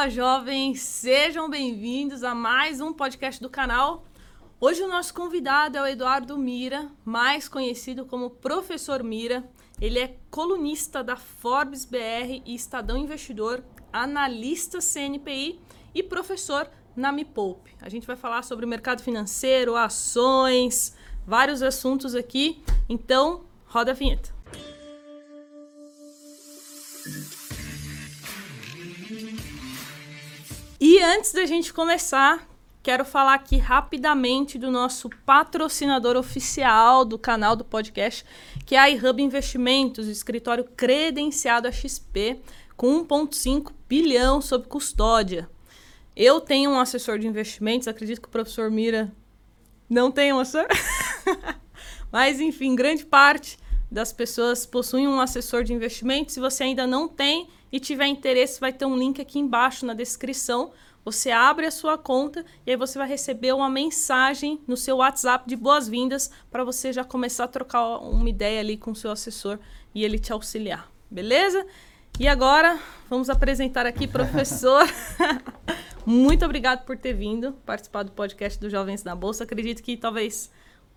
[0.00, 0.80] Fala, jovens!
[0.80, 4.06] Sejam bem-vindos a mais um podcast do canal.
[4.58, 9.46] Hoje o nosso convidado é o Eduardo Mira, mais conhecido como Professor Mira.
[9.78, 15.60] Ele é colunista da Forbes BR e Estadão Investidor, analista CNPI
[15.94, 17.76] e professor na Me Poupe.
[17.82, 20.96] A gente vai falar sobre o mercado financeiro, ações,
[21.26, 22.64] vários assuntos aqui.
[22.88, 24.39] Então, roda a vinheta.
[30.82, 32.48] E antes da gente começar,
[32.82, 38.24] quero falar aqui rapidamente do nosso patrocinador oficial do canal do podcast,
[38.64, 42.40] que é a iHub Investimentos, escritório credenciado a XP,
[42.78, 45.50] com 1,5 bilhão sob custódia.
[46.16, 49.12] Eu tenho um assessor de investimentos, acredito que o professor Mira
[49.86, 50.66] não tem um assessor.
[52.10, 53.58] Mas, enfim, grande parte
[53.90, 56.32] das pessoas possuem um assessor de investimentos.
[56.32, 59.94] Se você ainda não tem e tiver interesse, vai ter um link aqui embaixo na
[59.94, 60.72] descrição.
[61.04, 65.48] Você abre a sua conta e aí você vai receber uma mensagem no seu WhatsApp
[65.48, 69.58] de boas-vindas para você já começar a trocar uma ideia ali com o seu assessor
[69.94, 70.90] e ele te auxiliar.
[71.10, 71.66] Beleza?
[72.18, 74.86] E agora, vamos apresentar aqui professor.
[76.04, 79.44] Muito obrigado por ter vindo participar do podcast do Jovens na Bolsa.
[79.44, 80.50] Acredito que talvez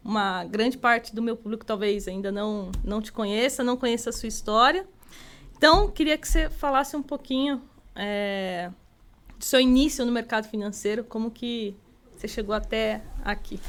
[0.04, 4.14] uma grande parte do meu público talvez ainda não, não te conheça, não conheça a
[4.14, 4.86] sua história.
[5.58, 7.62] Então, queria que você falasse um pouquinho
[7.96, 8.70] é,
[9.38, 11.76] do seu início no mercado financeiro, como que
[12.16, 13.60] você chegou até aqui.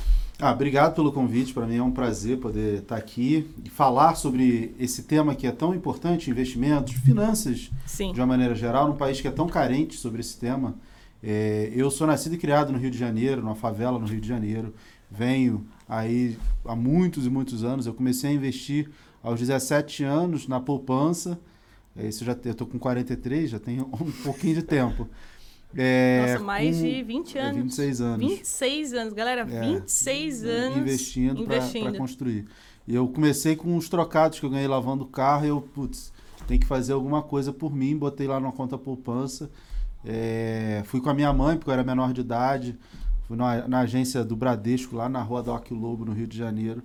[0.41, 1.55] Ah, obrigado pelo convite.
[1.55, 5.53] Para mim é um prazer poder estar aqui e falar sobre esse tema que é
[5.53, 8.13] tão importante, investimentos, finanças, Sim.
[8.13, 10.75] de uma maneira geral, num país que é tão carente sobre esse tema.
[11.23, 14.29] É, eu sou nascido e criado no Rio de Janeiro, numa favela no Rio de
[14.29, 14.75] Janeiro.
[15.11, 17.87] Venho aí há muitos e muitos anos.
[17.87, 18.91] Eu comecei a investir
[19.23, 21.41] aos 17 anos na poupança.
[21.97, 25.09] É, isso já eu estou com 43, já tenho um pouquinho de tempo.
[25.77, 27.59] É, Nossa, mais com, de 20 anos.
[27.59, 28.29] É, 26 anos.
[28.29, 31.91] 26 anos, galera, é, 26 anos investindo, investindo.
[31.91, 32.47] para construir.
[32.87, 36.13] E eu comecei com uns trocados que eu ganhei lavando o carro e eu, putz,
[36.47, 39.51] tem que fazer alguma coisa por mim, botei lá numa conta poupança.
[40.05, 42.79] É, fui com a minha mãe, porque eu era menor de idade.
[43.27, 46.37] Fui na, na agência do Bradesco, lá na rua do Aqui Lobo, no Rio de
[46.37, 46.83] Janeiro.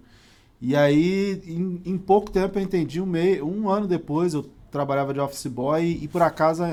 [0.62, 3.02] E aí, em, em pouco tempo, eu entendi.
[3.02, 6.63] Um, meio, um ano depois, eu trabalhava de office boy e, por acaso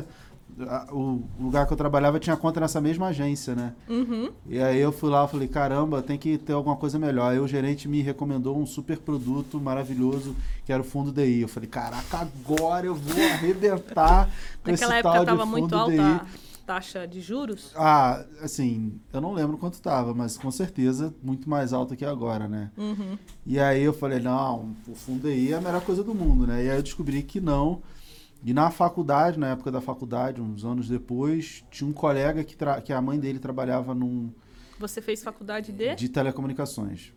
[0.90, 3.74] o lugar que eu trabalhava tinha conta nessa mesma agência, né?
[3.88, 4.30] Uhum.
[4.46, 7.30] E aí eu fui lá e falei, caramba, tem que ter alguma coisa melhor.
[7.30, 10.34] Aí o gerente me recomendou um super produto maravilhoso,
[10.64, 11.42] que era o fundo DI.
[11.42, 14.30] Eu falei, caraca, agora eu vou arrebentar
[14.64, 16.00] com esse Naquela tal época de tava fundo muito alta DI.
[16.00, 16.26] a
[16.66, 17.72] taxa de juros?
[17.76, 22.48] Ah, assim, eu não lembro quanto tava, mas com certeza muito mais alta que agora,
[22.48, 22.70] né?
[22.76, 23.16] Uhum.
[23.46, 26.64] E aí eu falei, não, o fundo DI é a melhor coisa do mundo, né?
[26.64, 27.80] E aí eu descobri que não.
[28.44, 32.92] E na faculdade, na época da faculdade, uns anos depois, tinha um colega que, que
[32.92, 34.30] a mãe dele trabalhava num
[34.78, 35.94] Você fez faculdade de?
[35.94, 37.12] de telecomunicações.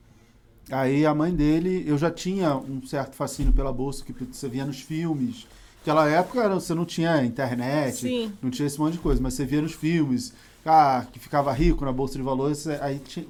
[0.72, 4.66] Aí a mãe dele, eu já tinha um certo fascínio pela bolsa, que você via
[4.66, 5.48] nos filmes.
[5.80, 8.34] Naquela época era- você não tinha internet, Sim.
[8.42, 10.34] não tinha esse monte de coisa, mas você via nos filmes,
[10.66, 13.26] ah, que ficava rico na bolsa de valores, aí tinha,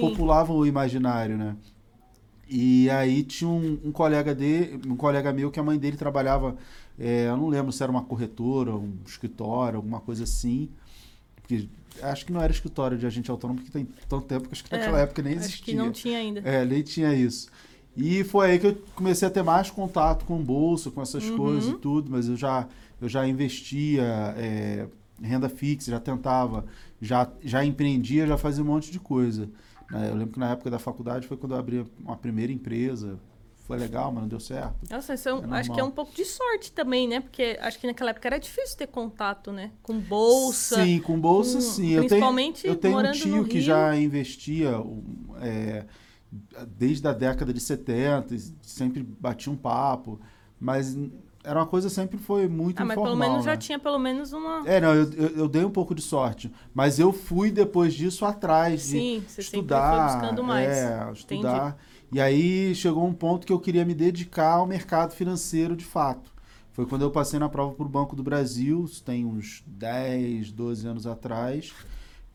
[0.00, 1.56] populavam o imaginário, né?
[2.48, 6.56] E aí tinha um, um colega de, um colega meu que a mãe dele trabalhava,
[6.98, 10.68] é, eu não lembro se era uma corretora, um escritório, alguma coisa assim.
[11.36, 11.68] Porque
[12.02, 14.74] acho que não era escritório de agente autônomo, porque tem tanto tempo que acho que
[14.74, 15.54] É, naquela época nem existia.
[15.54, 16.40] Acho que não tinha ainda.
[16.40, 17.48] É, nem tinha isso.
[17.96, 21.36] E foi aí que eu comecei a ter mais contato com bolsa, com essas Uhum.
[21.36, 22.66] coisas e tudo, mas eu já,
[23.00, 24.02] eu já investia
[24.36, 24.86] é,
[25.22, 26.64] renda fixa, já tentava,
[27.00, 29.48] já, já empreendia, já fazia um monte de coisa.
[29.90, 30.08] né?
[30.10, 33.18] Eu lembro que na época da faculdade foi quando eu abri uma primeira empresa.
[33.66, 34.74] Foi legal, mas não deu certo.
[34.90, 37.20] Nossa, isso é um- É acho que é um pouco de sorte também, né?
[37.20, 39.70] Porque acho que naquela época era difícil ter contato, né?
[39.82, 40.84] Com bolsa.
[40.84, 41.86] Sim, com bolsa com- sim.
[41.92, 44.72] Eu tenho, principalmente eu tenho um tio que já investia
[45.40, 45.84] é,
[46.76, 50.20] desde a década de 70, e sempre batia um papo,
[50.60, 50.96] mas
[51.42, 53.16] era uma coisa que sempre foi muito Ah, mas informal.
[53.16, 53.56] pelo menos já né?
[53.58, 54.62] tinha pelo menos uma.
[54.66, 58.24] É, não, eu, eu, eu dei um pouco de sorte, mas eu fui depois disso
[58.24, 60.68] atrás de Sim, você estudar, sempre foi buscando mais.
[60.68, 61.76] é, estudar.
[62.12, 66.32] E aí chegou um ponto que eu queria me dedicar ao mercado financeiro de fato.
[66.72, 70.50] Foi quando eu passei na prova para o Banco do Brasil, isso tem uns 10,
[70.52, 71.72] 12 anos atrás,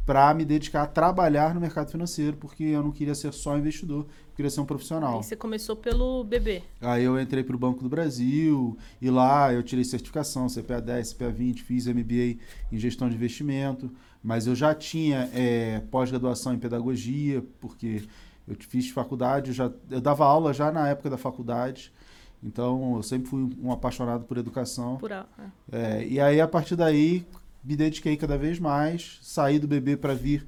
[0.10, 4.08] para me dedicar a trabalhar no mercado financeiro, porque eu não queria ser só investidor,
[4.08, 5.18] eu queria ser um profissional.
[5.18, 6.64] Aí você começou pelo bebê.
[6.82, 11.14] Aí eu entrei para o Banco do Brasil e lá eu tirei certificação, CPA 10,
[11.14, 12.40] CPA 20, fiz MBA
[12.72, 13.92] em gestão de investimento,
[14.24, 18.02] mas eu já tinha é, pós-graduação em pedagogia, porque
[18.48, 21.94] eu fiz faculdade, eu, já, eu dava aula já na época da faculdade,
[22.42, 24.98] então eu sempre fui um apaixonado por educação.
[24.98, 25.24] Por é.
[25.72, 27.28] É, e aí, a partir daí,
[27.64, 30.48] me dediquei cada vez mais, saí do BB para vir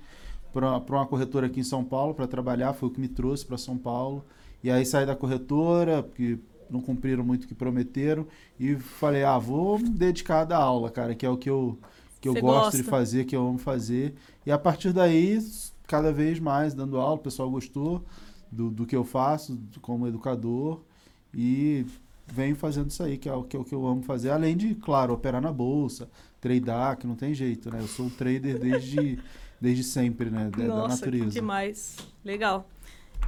[0.54, 3.58] para uma corretora aqui em São Paulo para trabalhar, foi o que me trouxe para
[3.58, 4.26] São Paulo.
[4.64, 6.38] E aí saí da corretora, porque
[6.70, 8.28] não cumpriram muito o que prometeram,
[8.60, 11.78] e falei, ah, vou me dedicar da aula, cara, que é o que eu,
[12.20, 12.78] que eu gosto gosta.
[12.78, 14.14] de fazer, que eu amo fazer.
[14.46, 15.40] E a partir daí,
[15.88, 18.04] cada vez mais dando aula, o pessoal gostou
[18.52, 20.82] do, do que eu faço como educador
[21.34, 21.86] e
[22.28, 24.56] venho fazendo isso aí, que é o que, é o que eu amo fazer, além
[24.56, 26.10] de, claro, operar na bolsa,
[26.42, 27.80] tradear, que não tem jeito, né?
[27.80, 29.20] Eu sou um trader desde,
[29.62, 30.50] desde sempre, né?
[30.50, 31.26] Da, Nossa, da natureza.
[31.26, 31.96] Que demais.
[32.26, 32.68] Legal.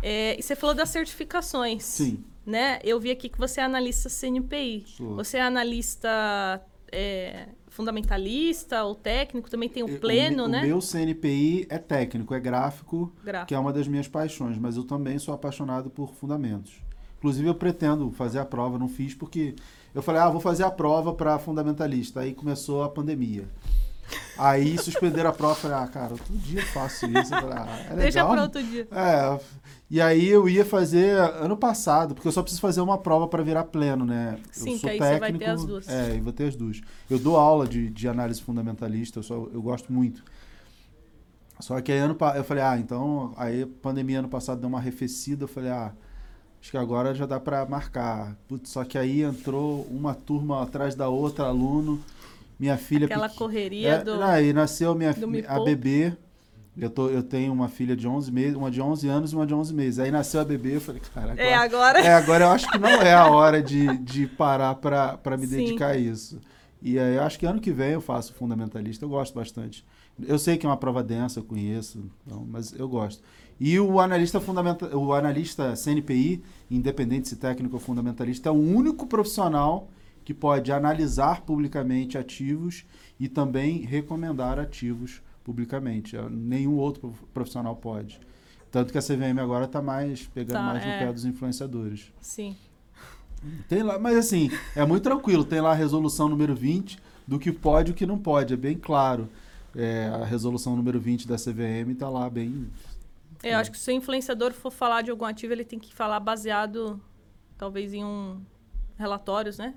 [0.01, 1.83] É, e você falou das certificações.
[1.85, 2.23] Sim.
[2.45, 2.79] Né?
[2.83, 4.83] Eu vi aqui que você é analista CNPI.
[4.85, 5.15] Sou.
[5.15, 6.61] Você é analista
[6.91, 10.59] é, fundamentalista ou técnico, também tem o pleno, o, né?
[10.59, 14.75] O meu CNPI é técnico, é gráfico, gráfico, que é uma das minhas paixões, mas
[14.75, 16.73] eu também sou apaixonado por fundamentos.
[17.17, 19.55] Inclusive eu pretendo fazer a prova, não fiz porque
[19.93, 22.21] eu falei, ah, vou fazer a prova para fundamentalista.
[22.21, 23.47] Aí começou a pandemia.
[24.37, 27.29] Aí suspenderam a prova, falei, ah, cara, outro dia eu faço isso.
[27.29, 27.97] falei, ah, é legal.
[27.97, 28.87] Deixa para outro dia.
[28.91, 29.39] É,
[29.89, 33.43] e aí eu ia fazer ano passado, porque eu só preciso fazer uma prova para
[33.43, 34.39] virar pleno, né?
[34.51, 35.87] Sim, eu sou que aí técnico, você vai ter as duas.
[35.87, 36.81] É, eu vou ter as duas.
[37.09, 40.23] Eu dou aula de, de análise fundamentalista, eu, só, eu gosto muito.
[41.59, 45.43] Só que aí ano, eu falei, ah, então, aí pandemia ano passado deu uma arrefecida,
[45.43, 45.93] eu falei, ah,
[46.63, 48.37] acho que agora já dá para marcar.
[48.47, 52.01] Putz, só que aí entrou uma turma atrás da outra, aluno,
[52.57, 53.05] minha filha...
[53.05, 54.23] Aquela correria é, do...
[54.23, 55.13] Aí nasceu minha,
[55.45, 56.13] a bebê,
[56.77, 59.45] eu, tô, eu tenho uma filha de 11 meses, uma de 11 anos e uma
[59.45, 59.99] de 11 meses.
[59.99, 61.99] Aí nasceu a bebê, eu falei, cara, é, agora...
[61.99, 61.99] É, agora...
[61.99, 65.57] É, agora eu acho que não é a hora de, de parar para me Sim.
[65.57, 66.39] dedicar a isso.
[66.81, 69.85] E aí eu acho que ano que vem eu faço fundamentalista, eu gosto bastante.
[70.25, 73.21] Eu sei que é uma prova densa, eu conheço, então, mas eu gosto.
[73.65, 79.07] E o analista fundamental, o analista CNPI, independente se técnico ou fundamentalista, é o único
[79.07, 79.87] profissional
[80.25, 82.83] que pode analisar publicamente ativos
[83.17, 86.17] e também recomendar ativos publicamente.
[86.29, 88.19] Nenhum outro profissional pode.
[88.69, 90.99] Tanto que a CVM agora está mais pegando tá, mais no é.
[90.99, 92.11] pé dos influenciadores.
[92.19, 92.57] Sim.
[93.69, 95.45] Tem lá, mas assim, é muito tranquilo.
[95.45, 98.55] Tem lá a resolução número 20 do que pode e o que não pode.
[98.55, 99.29] É bem claro.
[99.73, 102.67] É, a resolução número 20 da CVM está lá bem.
[103.43, 105.93] É, eu acho que se o influenciador for falar de algum ativo, ele tem que
[105.93, 106.99] falar baseado,
[107.57, 108.41] talvez, em um
[108.97, 109.75] relatórios, né?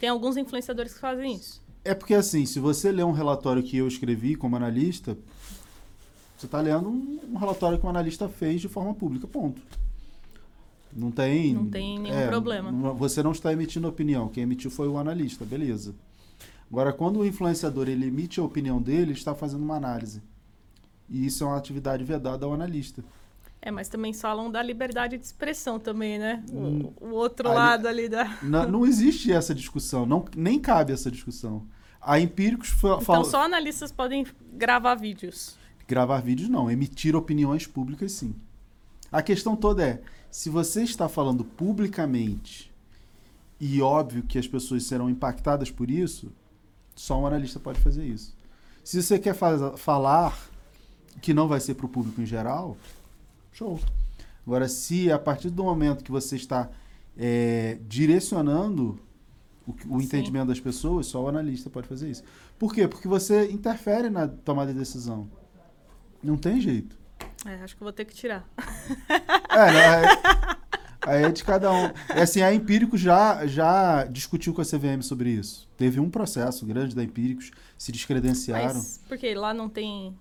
[0.00, 1.62] Tem alguns influenciadores que fazem isso.
[1.84, 5.16] É porque, assim, se você ler um relatório que eu escrevi como analista,
[6.36, 9.62] você está lendo um, um, relatório que um analista fez de forma pública, ponto.
[10.92, 11.54] Não tem...
[11.54, 12.92] Não tem nenhum é, problema.
[12.94, 14.28] Você não está emitindo opinião.
[14.28, 15.94] Quem emitiu foi o analista, beleza.
[16.68, 20.20] Agora, quando o influenciador ele emite a opinião dele, ele está fazendo uma análise.
[21.08, 23.04] E isso é uma atividade vedada ao analista.
[23.60, 26.44] É, mas também falam da liberdade de expressão também, né?
[26.52, 28.38] O, hum, o outro lado ali da...
[28.42, 31.66] Não, não existe essa discussão, não, nem cabe essa discussão.
[32.00, 33.00] A Empíricos falam.
[33.02, 35.56] Então só analistas podem gravar vídeos.
[35.88, 38.34] Gravar vídeos não, emitir opiniões públicas sim.
[39.10, 42.72] A questão toda é, se você está falando publicamente
[43.58, 46.30] e óbvio que as pessoas serão impactadas por isso,
[46.94, 48.36] só um analista pode fazer isso.
[48.84, 50.38] Se você quer faz, falar
[51.20, 52.76] que não vai ser para o público em geral,
[53.52, 53.80] show.
[54.46, 56.70] Agora, se a partir do momento que você está
[57.16, 59.00] é, direcionando
[59.66, 62.22] o, o entendimento das pessoas, só o analista pode fazer isso.
[62.58, 62.86] Por quê?
[62.86, 65.28] Porque você interfere na tomada de decisão.
[66.22, 66.96] Não tem jeito.
[67.44, 68.48] É, acho que vou ter que tirar.
[69.50, 70.56] É, né?
[71.06, 71.90] Aí é de cada um.
[72.10, 75.68] É assim, a Empíricos já, já discutiu com a CVM sobre isso.
[75.76, 78.74] Teve um processo grande da Empíricos, se descredenciaram.
[78.74, 80.16] Mas porque lá não tem.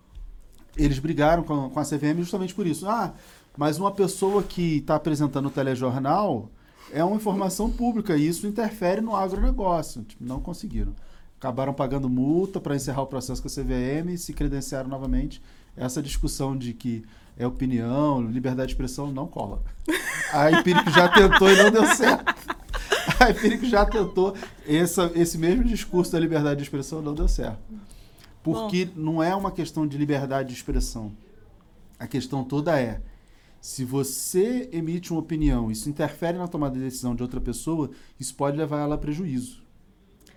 [0.77, 2.88] Eles brigaram com, com a CVM justamente por isso.
[2.88, 3.13] Ah,
[3.58, 6.50] mas uma pessoa que está apresentando o telejornal
[6.91, 10.03] é uma informação pública e isso interfere no agronegócio.
[10.03, 10.94] Tipo, não conseguiram.
[11.39, 15.41] Acabaram pagando multa para encerrar o processo com a CVM e se credenciaram novamente.
[15.75, 17.03] Essa discussão de que
[17.38, 19.62] é opinião, liberdade de expressão, não cola.
[20.32, 22.34] A Empírico já tentou e não deu certo.
[23.20, 24.34] A Empírico já tentou.
[24.67, 27.60] Essa, esse mesmo discurso da liberdade de expressão não deu certo.
[28.46, 29.02] Porque Bom.
[29.02, 31.12] não é uma questão de liberdade de expressão.
[31.98, 33.02] A questão toda é
[33.60, 38.36] se você emite uma opinião, isso interfere na tomada de decisão de outra pessoa, isso
[38.36, 39.64] pode levar ela a prejuízo.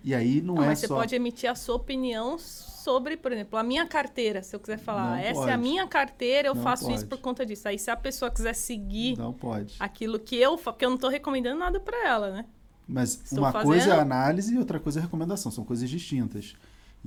[0.03, 0.87] E aí não, não é mas só...
[0.87, 4.79] você pode emitir a sua opinião sobre, por exemplo, a minha carteira, se eu quiser
[4.79, 5.51] falar, não essa pode.
[5.51, 6.97] é a minha carteira, eu não faço pode.
[6.97, 7.69] isso por conta disso.
[7.69, 9.77] Aí se a pessoa quiser seguir não pode.
[9.79, 12.47] aquilo que eu faço, porque eu não estou recomendando nada para ela, né?
[12.89, 13.69] Mas Estou uma fazendo...
[13.69, 16.57] coisa é análise e outra coisa é recomendação, são coisas distintas.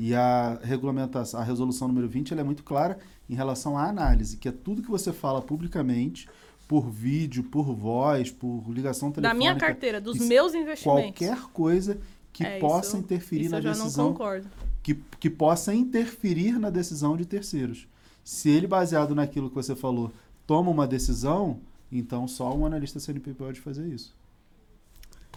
[0.03, 2.97] E a regulamentação, a resolução número 20, ela é muito clara
[3.29, 6.27] em relação à análise, que é tudo que você fala publicamente,
[6.67, 9.21] por vídeo, por voz, por ligação telefônica.
[9.21, 11.03] Da minha carteira, dos meus investimentos.
[11.03, 11.99] Qualquer coisa
[12.33, 14.05] que é, possa isso, interferir isso na decisão.
[14.05, 14.49] Não concordo.
[14.81, 17.87] que, que possa interferir na decisão de terceiros.
[18.23, 20.11] Se ele, baseado naquilo que você falou,
[20.47, 21.59] toma uma decisão,
[21.91, 24.15] então só um analista CNP pode fazer isso.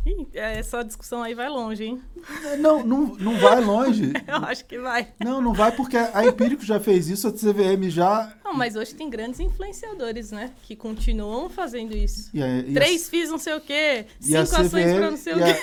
[0.06, 2.02] Ih, essa discussão aí vai longe, hein?
[2.58, 4.12] Não, não, não vai longe.
[4.28, 5.08] Eu acho que vai.
[5.18, 8.34] Não, não vai porque a Empírico já fez isso, a CVM já.
[8.44, 10.52] Não, mas hoje tem grandes influenciadores, né?
[10.64, 12.28] Que continuam fazendo isso.
[12.34, 15.16] E a, e Três a, FIIs não sei o quê, cinco ações CVM, pra não
[15.16, 15.60] sei o e a- quê.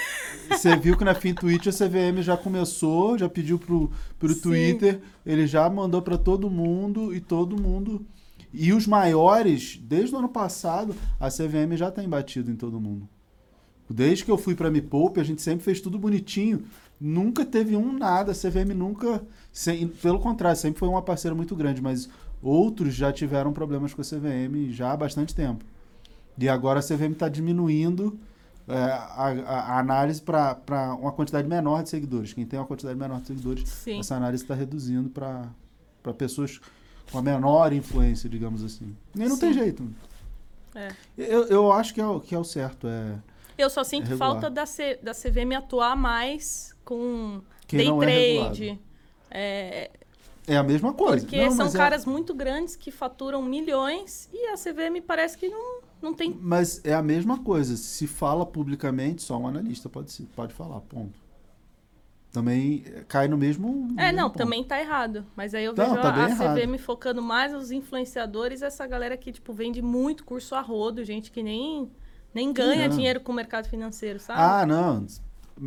[0.50, 4.42] Você viu que na FinTwitch a CVM já começou, já pediu pro, pro Sim.
[4.42, 8.04] Twitter, ele já mandou para todo mundo e todo mundo.
[8.52, 13.08] E os maiores, desde o ano passado, a CVM já tem batido em todo mundo.
[13.94, 16.64] Desde que eu fui para Me Poupe, a gente sempre fez tudo bonitinho.
[17.00, 19.22] Nunca teve um nada, a CVM nunca.
[19.52, 22.08] sem- pelo contrário, sempre foi uma parceira muito grande, mas
[22.42, 25.64] outros já tiveram problemas com a CVM já há bastante tempo.
[26.38, 28.18] E agora a CVM está diminuindo
[28.68, 32.32] é, a, a- análise para uma quantidade menor de seguidores.
[32.34, 34.00] Quem tem uma quantidade menor de seguidores, Sim.
[34.00, 35.50] essa análise está reduzindo para
[36.18, 36.62] pessoas
[37.12, 38.96] com a menor influência, digamos assim.
[39.16, 39.40] E não Sim.
[39.42, 39.84] tem jeito.
[40.74, 40.90] É.
[41.18, 42.88] Eu, eu acho que é, o- que é o certo.
[42.88, 43.16] É,
[43.62, 44.32] Eu só sinto É regular.
[44.32, 48.06] falta da, C, da CVM atuar mais com quem day não é
[48.44, 48.80] trade.
[49.30, 49.92] É,
[50.48, 51.26] É a mesma coisa.
[51.26, 55.48] porque Não, são é- caras muito grandes que faturam milhões e a CVM parece que
[55.48, 56.38] não, não tem.
[56.42, 57.78] Mas é a mesma coisa.
[57.78, 60.82] Se fala publicamente, só um analista pode, se- pode falar.
[60.82, 61.20] Ponto.
[62.32, 63.90] Também é, cai no mesmo.
[63.98, 64.38] É, mesmo não, ponto.
[64.38, 65.26] também tá errado.
[65.36, 66.58] Mas aí eu Não, vejo tá a, bem a errado.
[66.58, 71.30] CVM focando mais nos influenciadores, essa galera que, tipo, vende muito curso a rodo, gente
[71.30, 71.92] que nem,
[72.34, 72.96] nem ganha não.
[72.96, 74.40] dinheiro com o mercado financeiro, sabe?
[74.42, 75.06] Ah, não.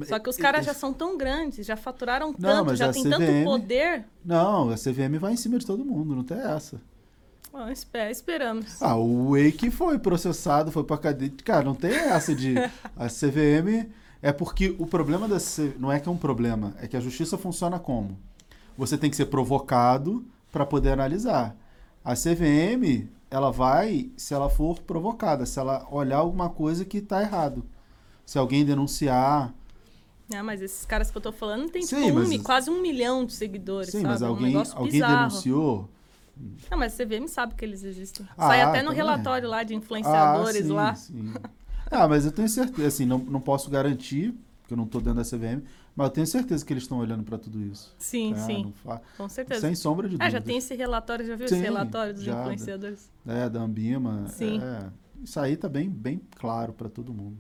[0.07, 3.05] Só que os caras já são tão grandes, já faturaram Não, tanto, mas já tem
[3.05, 4.05] tanto CVM poder.
[4.25, 6.81] Não, a CVM vai em cima de todo mundo, não tem essa.
[7.53, 8.83] Bom, espera, esperamos.
[8.83, 11.33] Ah, o Wake foi processado, foi pra cadeia.
[11.45, 12.55] Cara, não tem essa de.
[12.97, 13.89] A CVM.
[14.21, 15.75] É porque o problema da C...
[15.79, 18.19] Não é que é um problema, é que a justiça funciona como?
[18.75, 21.55] Você tem que ser provocado para poder analisar.
[22.03, 27.21] A CVM, ela vai se ela for provocada, se ela olhar alguma coisa que tá
[27.21, 27.65] errado.
[28.25, 29.53] Se alguém denunciar.
[30.33, 32.81] Ah, mas esses caras que eu tô falando tem Sim, tipo, um mas- quase um
[32.81, 34.09] milhão de seguidores, Sim, sabe?
[34.09, 35.89] mas um alguém, negócio alguém denunciou.
[36.71, 38.25] Não, mas a CVM sabe que eles existem.
[38.39, 38.97] Ah, Sai até no também.
[38.97, 40.95] relatório lá de influenciadores ah, sim, lá.
[40.95, 41.35] Sim.
[41.91, 45.23] Ah, mas eu tenho certeza, assim, não, não posso garantir, porque eu não estou dentro
[45.23, 45.63] da CVM,
[45.97, 47.95] mas eu tenho certeza que eles estão olhando para tudo isso.
[47.99, 49.61] Sim, É, sim, fa- com certeza.
[49.61, 50.39] Sem sombra de Ah, dúvida.
[50.39, 53.11] já tem esse relatório, já viu Sim, esse relatório dos já, influenciadores?
[53.27, 54.27] É, da Ambima.
[54.29, 54.61] Sim.
[54.61, 54.91] É,
[55.23, 57.39] isso aí tá bem, bem claro para todo mundo.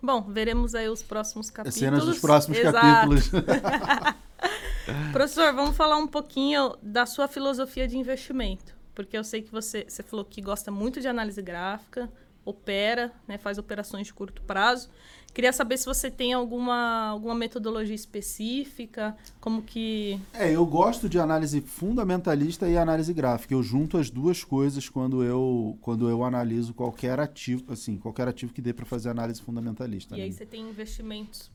[0.00, 1.78] Bom, veremos aí os próximos capítulos.
[1.78, 2.76] Cenas dos próximos Exato.
[2.80, 3.30] capítulos.
[5.12, 8.74] Professor, vamos falar um pouquinho da sua filosofia de investimento.
[8.94, 12.10] Porque eu sei que você, você falou que gosta muito de análise gráfica,
[12.46, 14.88] opera, né, faz operações de curto prazo.
[15.34, 20.18] Queria saber se você tem alguma, alguma metodologia específica, como que...
[20.32, 23.52] É, eu gosto de análise fundamentalista e análise gráfica.
[23.52, 28.54] Eu junto as duas coisas quando eu, quando eu analiso qualquer ativo, assim, qualquer ativo
[28.54, 30.16] que dê para fazer análise fundamentalista.
[30.16, 30.34] E aí né?
[30.34, 31.50] você tem investimentos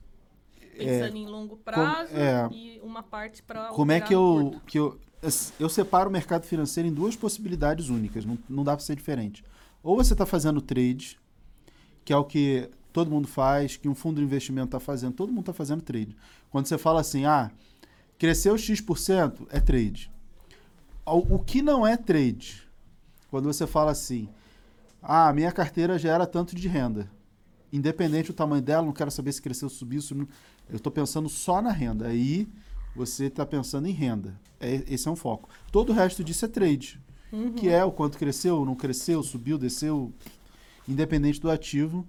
[0.78, 2.48] pensando em longo prazo é.
[2.52, 5.00] e uma parte para Como é que eu, que eu.
[5.60, 9.44] Eu separo o mercado financeiro em duas possibilidades únicas, não, não dá para ser diferente.
[9.84, 11.20] Ou você está fazendo trade,
[12.06, 15.30] que é o que todo mundo faz, que um fundo de investimento está fazendo, todo
[15.30, 16.16] mundo está fazendo trade.
[16.50, 17.52] Quando você fala assim, ah,
[18.18, 20.12] cresceu X%, é trade.
[21.06, 22.62] O, que não é trade?
[23.30, 24.30] Quando você fala assim,
[25.02, 27.10] ah, minha carteira gera tanto de renda.
[27.74, 30.30] Independente do tamanho dela, não quero saber se cresceu, subiu, subiu.
[30.70, 32.08] Eu estou pensando só na renda.
[32.08, 32.48] Aí
[32.96, 34.40] você está pensando em renda.
[34.60, 35.50] É, esse é um foco.
[35.72, 37.02] Todo o resto disso é trade.
[37.56, 40.12] Que é o quanto cresceu, não cresceu, subiu, desceu.
[40.88, 42.06] Independente do ativo,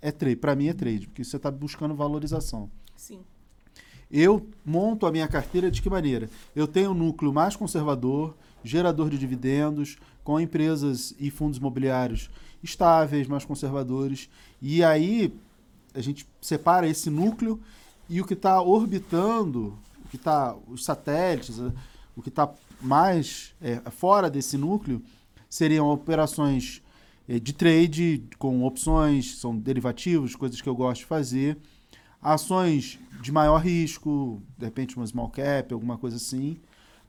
[0.00, 0.36] é trade.
[0.36, 2.70] Para mim é trade, porque você está buscando valorização.
[2.96, 3.20] Sim.
[4.10, 6.30] Eu monto a minha carteira de que maneira?
[6.54, 12.30] Eu tenho um núcleo mais conservador, gerador de dividendos, com empresas e fundos imobiliários
[12.62, 14.30] estáveis, mais conservadores.
[14.60, 15.34] E aí
[15.94, 17.60] a gente separa esse núcleo
[18.08, 21.58] e o que está orbitando, o que está os satélites,
[22.16, 22.50] o que está
[22.84, 25.02] mais eh, fora desse núcleo
[25.48, 26.82] seriam operações
[27.28, 31.58] eh, de trade com opções, são derivativos, coisas que eu gosto de fazer
[32.24, 36.56] ações de maior risco, de repente uma small cap, alguma coisa assim,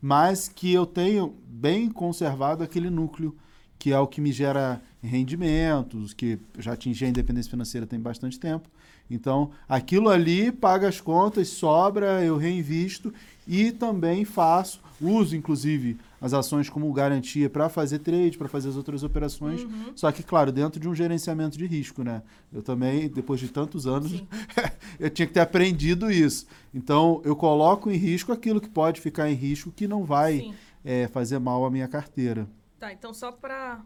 [0.01, 3.35] mas que eu tenho bem conservado aquele núcleo
[3.79, 8.39] que é o que me gera rendimentos, que já atingi a independência financeira tem bastante
[8.39, 8.69] tempo.
[9.09, 13.13] Então, aquilo ali paga as contas, sobra, eu reinvisto
[13.47, 18.75] e também faço, uso inclusive as ações como garantia para fazer trade, para fazer as
[18.75, 19.61] outras operações.
[19.61, 19.91] Uhum.
[19.95, 22.23] Só que, claro, dentro de um gerenciamento de risco, né?
[22.51, 24.23] Eu também, depois de tantos anos,
[24.99, 26.47] eu tinha que ter aprendido isso.
[26.73, 30.51] Então, eu coloco em risco aquilo que pode ficar em risco, que não vai
[30.83, 32.47] é, fazer mal à minha carteira.
[32.79, 33.83] Tá, então só para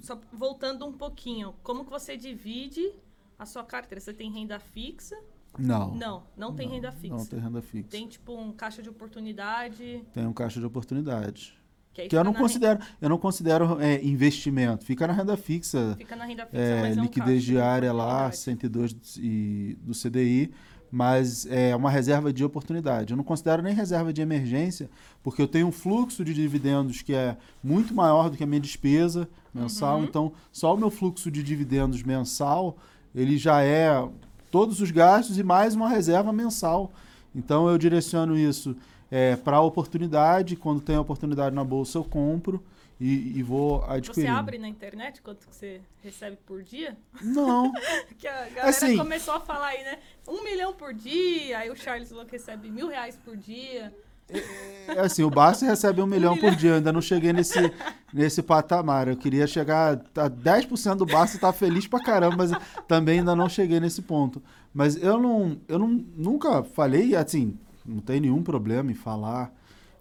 [0.00, 2.92] só voltando um pouquinho, como que você divide
[3.38, 4.00] a sua carteira?
[4.00, 5.16] Você tem renda fixa?
[5.58, 5.94] Não.
[5.94, 7.16] Não, não tem não, renda fixa.
[7.16, 7.90] Não tem renda fixa.
[7.90, 10.04] Tem tipo um caixa de oportunidade.
[10.12, 11.54] Tem um caixa de oportunidade.
[11.92, 12.96] Que, que eu não considero, renda...
[13.00, 14.84] eu não considero é, investimento.
[14.84, 15.94] Fica na renda fixa.
[15.96, 20.52] Fica na renda fixa, é, mas é um liquidez diária lá, 102 e, do CDI
[20.94, 23.12] mas é uma reserva de oportunidade.
[23.12, 24.88] Eu não considero nem reserva de emergência,
[25.24, 28.60] porque eu tenho um fluxo de dividendos que é muito maior do que a minha
[28.60, 29.98] despesa mensal.
[29.98, 30.04] Uhum.
[30.04, 32.76] Então, só o meu fluxo de dividendos mensal,
[33.12, 34.08] ele já é
[34.54, 36.92] todos os gastos e mais uma reserva mensal.
[37.34, 38.76] Então, eu direciono isso
[39.10, 40.54] é, para a oportunidade.
[40.54, 42.64] Quando tem oportunidade na bolsa, eu compro
[43.00, 44.28] e, e vou adquirir.
[44.28, 46.96] Você abre na internet quanto que você recebe por dia?
[47.20, 47.72] Não.
[48.16, 49.98] que a galera assim, começou a falar aí, né?
[50.28, 53.92] Um milhão por dia, aí o Charles que recebe mil reais por dia.
[54.28, 56.70] É, é assim, o Barça recebe um milhão, por dia.
[56.70, 57.72] Eu ainda não cheguei nesse,
[58.12, 59.08] nesse patamar.
[59.08, 62.52] Eu queria chegar a 10% do Barça tá feliz pra caramba, mas
[62.86, 64.42] também ainda não cheguei nesse ponto.
[64.72, 69.52] Mas eu não, eu não, nunca falei, assim, não tem nenhum problema em falar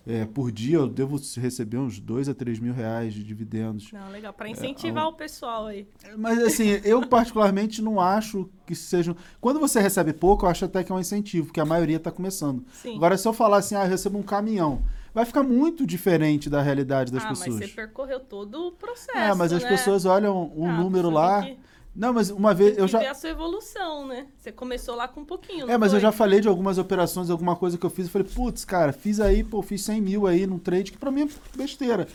[0.05, 3.91] é, por dia eu devo receber uns 2 a 3 mil reais de dividendos.
[3.91, 5.87] Não, legal, para incentivar é, o pessoal aí.
[6.17, 9.15] Mas assim, eu particularmente não acho que sejam.
[9.39, 12.11] Quando você recebe pouco, eu acho até que é um incentivo, porque a maioria está
[12.11, 12.65] começando.
[12.73, 12.97] Sim.
[12.97, 14.83] Agora, se eu falar assim, ah, eu recebo um caminhão,
[15.13, 17.59] vai ficar muito diferente da realidade das ah, pessoas.
[17.59, 19.17] Mas você percorreu todo o processo.
[19.17, 19.69] É, mas as né?
[19.69, 21.43] pessoas olham um ah, número lá.
[21.43, 21.57] Que
[21.95, 22.99] não, mas uma vez eu já.
[22.99, 24.25] ver a sua evolução, né?
[24.35, 25.69] Você começou lá com um pouquinho.
[25.69, 25.97] É, mas foi?
[25.97, 28.05] eu já falei de algumas operações, alguma coisa que eu fiz.
[28.05, 31.11] Eu falei, putz, cara, fiz aí, pô, fiz 100 mil aí num trade, que pra
[31.11, 32.07] mim é besteira.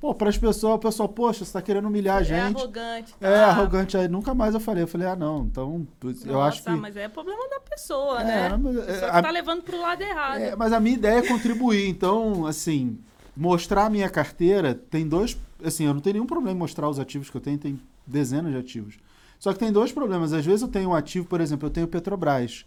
[0.00, 2.56] Pô, para as pessoas, o pessoal, poxa, você tá querendo humilhar a é gente.
[2.56, 3.14] É arrogante.
[3.14, 3.28] Tá?
[3.28, 3.96] É arrogante.
[3.96, 4.84] Aí nunca mais eu falei.
[4.84, 6.70] Eu falei, ah, não, então, Nossa, eu acho que...
[6.70, 8.56] mas é problema da pessoa, é, né?
[8.56, 9.22] Mas, é, a...
[9.22, 10.40] tá levando pro lado errado.
[10.40, 11.88] É, mas a minha ideia é contribuir.
[11.88, 12.98] Então, assim,
[13.36, 15.36] mostrar a minha carteira tem dois...
[15.62, 17.58] Assim, eu não tenho nenhum problema em mostrar os ativos que eu tenho.
[17.58, 19.05] Tem dezenas de ativos.
[19.38, 20.32] Só que tem dois problemas.
[20.32, 22.64] Às vezes eu tenho um ativo, por exemplo, eu tenho Petrobras.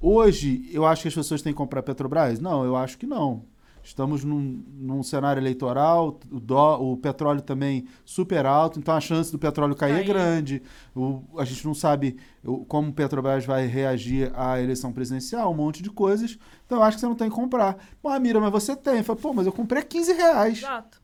[0.00, 2.40] Hoje, eu acho que as pessoas têm que comprar Petrobras?
[2.40, 3.44] Não, eu acho que não.
[3.82, 9.32] Estamos num, num cenário eleitoral, o, dó, o petróleo também super alto, então a chance
[9.32, 10.62] do petróleo cair é grande.
[10.94, 15.56] O, a gente não sabe o, como o Petrobras vai reagir à eleição presidencial, um
[15.56, 16.38] monte de coisas.
[16.66, 17.78] Então eu acho que você não tem que comprar.
[18.02, 19.02] Pô, Mira, mas você tem.
[19.02, 20.58] Falo, Pô, mas eu comprei 15 reais.
[20.58, 20.99] Exato.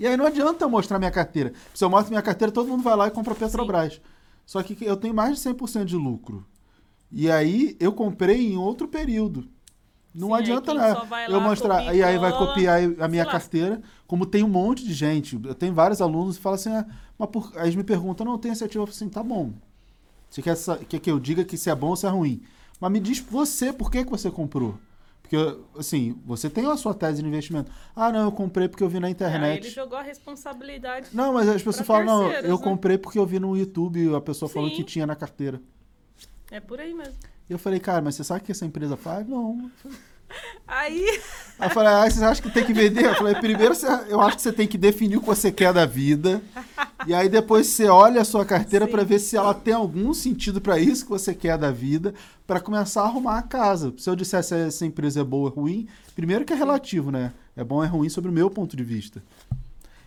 [0.00, 1.52] E aí não adianta eu mostrar minha carteira.
[1.74, 3.94] Se eu mostro minha carteira, todo mundo vai lá e compra Petrobras.
[3.94, 4.00] Sim.
[4.46, 6.46] Só que eu tenho mais de 100% de lucro.
[7.12, 9.46] E aí eu comprei em outro período.
[10.14, 11.94] Não Sim, adianta nada eu mostrar.
[11.94, 13.82] e aí vai copiar a minha carteira.
[14.06, 15.38] Como tem um monte de gente.
[15.44, 16.86] Eu tenho vários alunos que falam assim, ah,
[17.18, 17.52] mas por...
[17.56, 18.82] aí eles me perguntam, não, tem esse ativo.
[18.82, 19.52] Eu falo assim, tá bom.
[20.30, 20.56] Você quer,
[20.88, 22.40] quer que eu diga que se é bom ou se é ruim?
[22.80, 24.78] Mas me diz você, por que, que você comprou?
[25.30, 27.70] Porque, assim, você tem a sua tese de investimento.
[27.94, 29.62] Ah, não, eu comprei porque eu vi na internet.
[29.62, 31.10] É, ele jogou a responsabilidade.
[31.12, 32.64] Não, mas as pessoas falam, não, eu né?
[32.64, 34.54] comprei porque eu vi no YouTube a pessoa Sim.
[34.54, 35.62] falou que tinha na carteira.
[36.50, 37.14] É por aí mesmo.
[37.48, 39.24] E eu falei, cara, mas você sabe o que essa empresa faz?
[39.24, 39.70] Não.
[40.66, 41.20] Aí.
[41.58, 43.04] Aí eu falei, ah, você acha que tem que vender?
[43.04, 43.74] Eu falei, primeiro
[44.08, 46.42] eu acho que você tem que definir o que você quer da vida.
[47.06, 50.60] E aí depois você olha a sua carteira para ver se ela tem algum sentido
[50.60, 52.14] para isso que você quer da vida,
[52.46, 53.92] para começar a arrumar a casa.
[53.96, 57.32] Se eu dissesse se essa empresa é boa ou ruim, primeiro que é relativo, né?
[57.56, 59.22] É bom ou é ruim sobre o meu ponto de vista.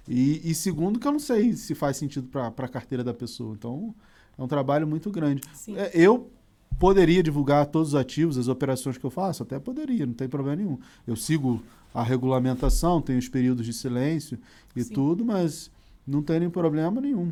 [0.08, 3.56] E, e segundo que eu não sei se faz sentido para a carteira da pessoa.
[3.58, 3.94] Então,
[4.38, 5.42] é um trabalho muito grande.
[5.70, 6.32] É, eu
[6.80, 9.44] poderia divulgar todos os ativos, as operações que eu faço?
[9.44, 10.80] Até poderia, não tem problema nenhum.
[11.08, 11.62] Eu sigo
[11.94, 14.38] a regulamentação, tenho os períodos de silêncio
[14.76, 14.94] e Sim.
[14.94, 15.70] tudo, mas
[16.06, 17.32] não tem nenhum problema nenhum.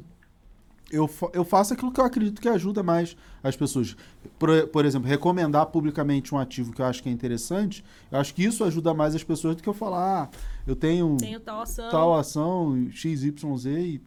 [0.91, 3.95] Eu, eu faço aquilo que eu acredito que ajuda mais as pessoas.
[4.37, 8.33] Por, por exemplo, recomendar publicamente um ativo que eu acho que é interessante, eu acho
[8.35, 11.61] que isso ajuda mais as pessoas do que eu falar, ah, eu tenho, tenho tal
[11.61, 14.01] ação, tal ação XYZ e.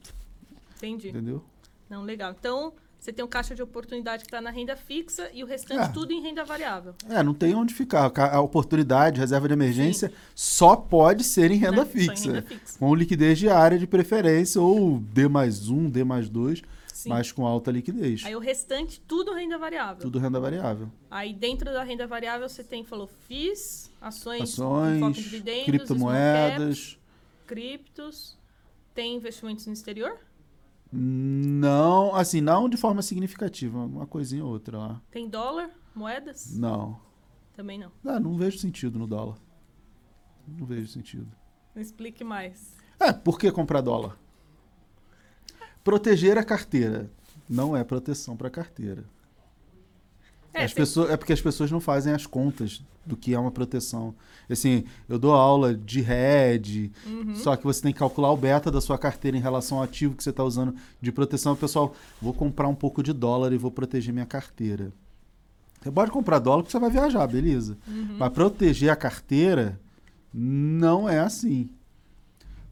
[0.76, 1.08] Entendi.
[1.08, 1.42] Entendeu?
[1.88, 2.34] Não, legal.
[2.38, 5.90] Então, você tem um caixa de oportunidade que está na renda fixa e o restante
[5.90, 5.92] é.
[5.92, 6.94] tudo em renda variável.
[7.06, 8.10] É, não tem onde ficar.
[8.18, 10.14] A oportunidade, reserva de emergência, Sim.
[10.34, 11.84] só pode ser em renda, né?
[11.84, 12.78] fixa, em renda fixa.
[12.78, 16.62] Com liquidez diária de preferência, ou D mais um, D mais dois,
[16.94, 17.10] Sim.
[17.10, 18.24] mas com alta liquidez.
[18.24, 20.00] Aí o restante, tudo renda variável.
[20.00, 20.90] Tudo renda variável.
[21.10, 25.30] Aí dentro da renda variável você tem, falou, FIIs, ações, ações
[25.66, 26.98] criptomoedas.
[27.46, 28.38] criptos
[28.94, 30.18] Tem investimentos no exterior?
[30.96, 35.02] Não, assim, não de forma significativa, uma coisinha ou outra lá.
[35.10, 36.56] Tem dólar, moedas?
[36.56, 37.00] Não.
[37.52, 37.90] Também não.
[38.04, 39.36] Ah, não vejo sentido no dólar.
[40.46, 41.26] Não vejo sentido.
[41.74, 42.76] Me explique mais.
[43.00, 44.16] É, por que comprar dólar?
[45.82, 47.10] Proteger a carteira.
[47.48, 49.04] Não é proteção para carteira.
[50.54, 53.38] É, as tem- pessoas, é porque as pessoas não fazem as contas do que é
[53.38, 54.14] uma proteção.
[54.48, 57.34] Assim, eu dou aula de RED, Uhum.
[57.34, 60.14] só que você tem que calcular o beta da sua carteira em relação ao ativo
[60.14, 61.54] que você está usando de proteção.
[61.56, 64.92] Pessoal, vou comprar um pouco de dólar e vou proteger minha carteira.
[65.82, 67.76] Você pode comprar dólar porque você vai viajar, beleza.
[67.86, 68.16] Uhum.
[68.18, 69.78] Mas proteger a carteira
[70.32, 71.68] não é assim.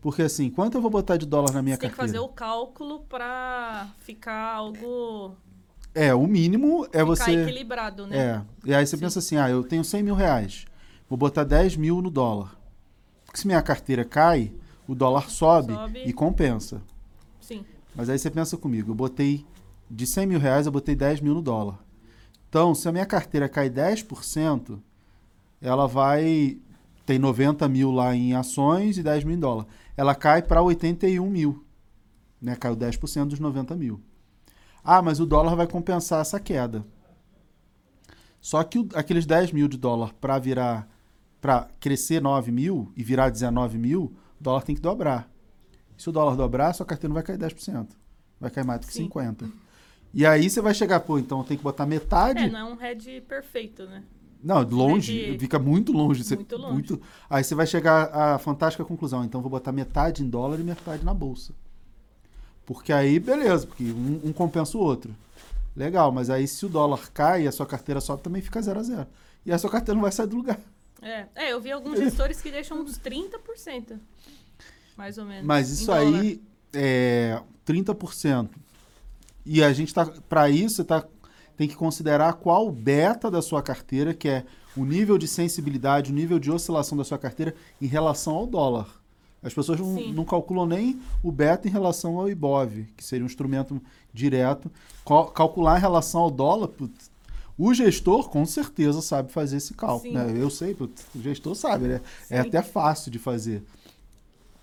[0.00, 2.18] Porque assim, quanto eu vou botar de dólar na minha Você tem que carteira?
[2.18, 5.36] fazer o cálculo pra ficar algo.
[5.94, 7.42] É, o mínimo é ficar você.
[7.42, 8.16] equilibrado, né?
[8.16, 8.42] É.
[8.64, 9.02] E aí você Sim.
[9.02, 10.64] pensa assim, ah, eu tenho 100 mil reais,
[11.09, 12.57] vou botar 10 mil no dólar.
[13.26, 14.52] Porque se minha carteira cai,
[14.87, 16.02] o dólar sobe, Sobe.
[16.05, 16.83] e compensa.
[17.40, 17.64] Sim.
[17.94, 19.44] Mas aí você pensa comigo, eu botei
[19.90, 21.78] de 100 mil reais, eu botei 10 mil no dólar.
[22.48, 24.78] Então, se a minha carteira cai 10%,
[25.61, 26.59] ela vai.
[27.07, 29.66] Tem 90 mil lá em ações e 10 mil em dólar.
[29.96, 31.64] Ela cai para 81 mil.
[32.40, 32.55] Né?
[32.57, 34.00] Caiu 10% dos 90 mil.
[34.84, 36.84] Ah, mas o dólar vai compensar essa queda.
[38.40, 40.88] Só que o- aqueles 10 mil de dólar para virar.
[41.40, 45.28] para crescer 9 mil e virar 19 mil, o dólar tem que dobrar.
[45.98, 47.96] Se o dólar dobrar, sua carteira não vai cair 10%.
[48.40, 49.08] Vai cair mais do que Sim.
[49.08, 49.50] 50%.
[50.14, 52.44] E aí você vai chegar, pô, então tem que botar metade.
[52.44, 54.04] É, não é um head perfeito, né?
[54.40, 56.22] Não, longe, de- fica muito longe.
[56.22, 57.00] Você, Muito longe.
[57.28, 59.24] Aí você vai chegar à fantástica conclusão.
[59.24, 61.52] Então vou botar metade em dólar e metade na bolsa.
[62.64, 65.14] Porque aí, beleza, porque um, um compensa o outro.
[65.75, 68.81] Legal, mas aí se o dólar cai e a sua carteira sobe, também fica zero
[68.81, 69.07] a zero.
[69.44, 70.61] E a sua carteira não vai sair do lugar.
[71.01, 73.98] É, é eu vi alguns gestores que deixam uns 30%.
[74.96, 75.44] Mais ou menos.
[75.44, 76.40] Mas isso aí
[76.72, 78.48] é 30%.
[79.44, 81.05] E a gente tá para isso você tá
[81.57, 84.44] tem que considerar qual o beta da sua carteira, que é
[84.77, 89.01] o nível de sensibilidade, o nível de oscilação da sua carteira em relação ao dólar.
[89.42, 93.26] As pessoas não, não calculam nem o beta em relação ao IBOV, que seria um
[93.26, 93.81] instrumento
[94.14, 94.70] direto.
[95.05, 97.11] Cal- calcular em relação ao dólar, putz,
[97.59, 100.12] o gestor com certeza sabe fazer esse cálculo.
[100.14, 100.35] Né?
[100.37, 102.00] Eu sei, putz, o gestor sabe, né?
[102.31, 103.62] É até fácil de fazer.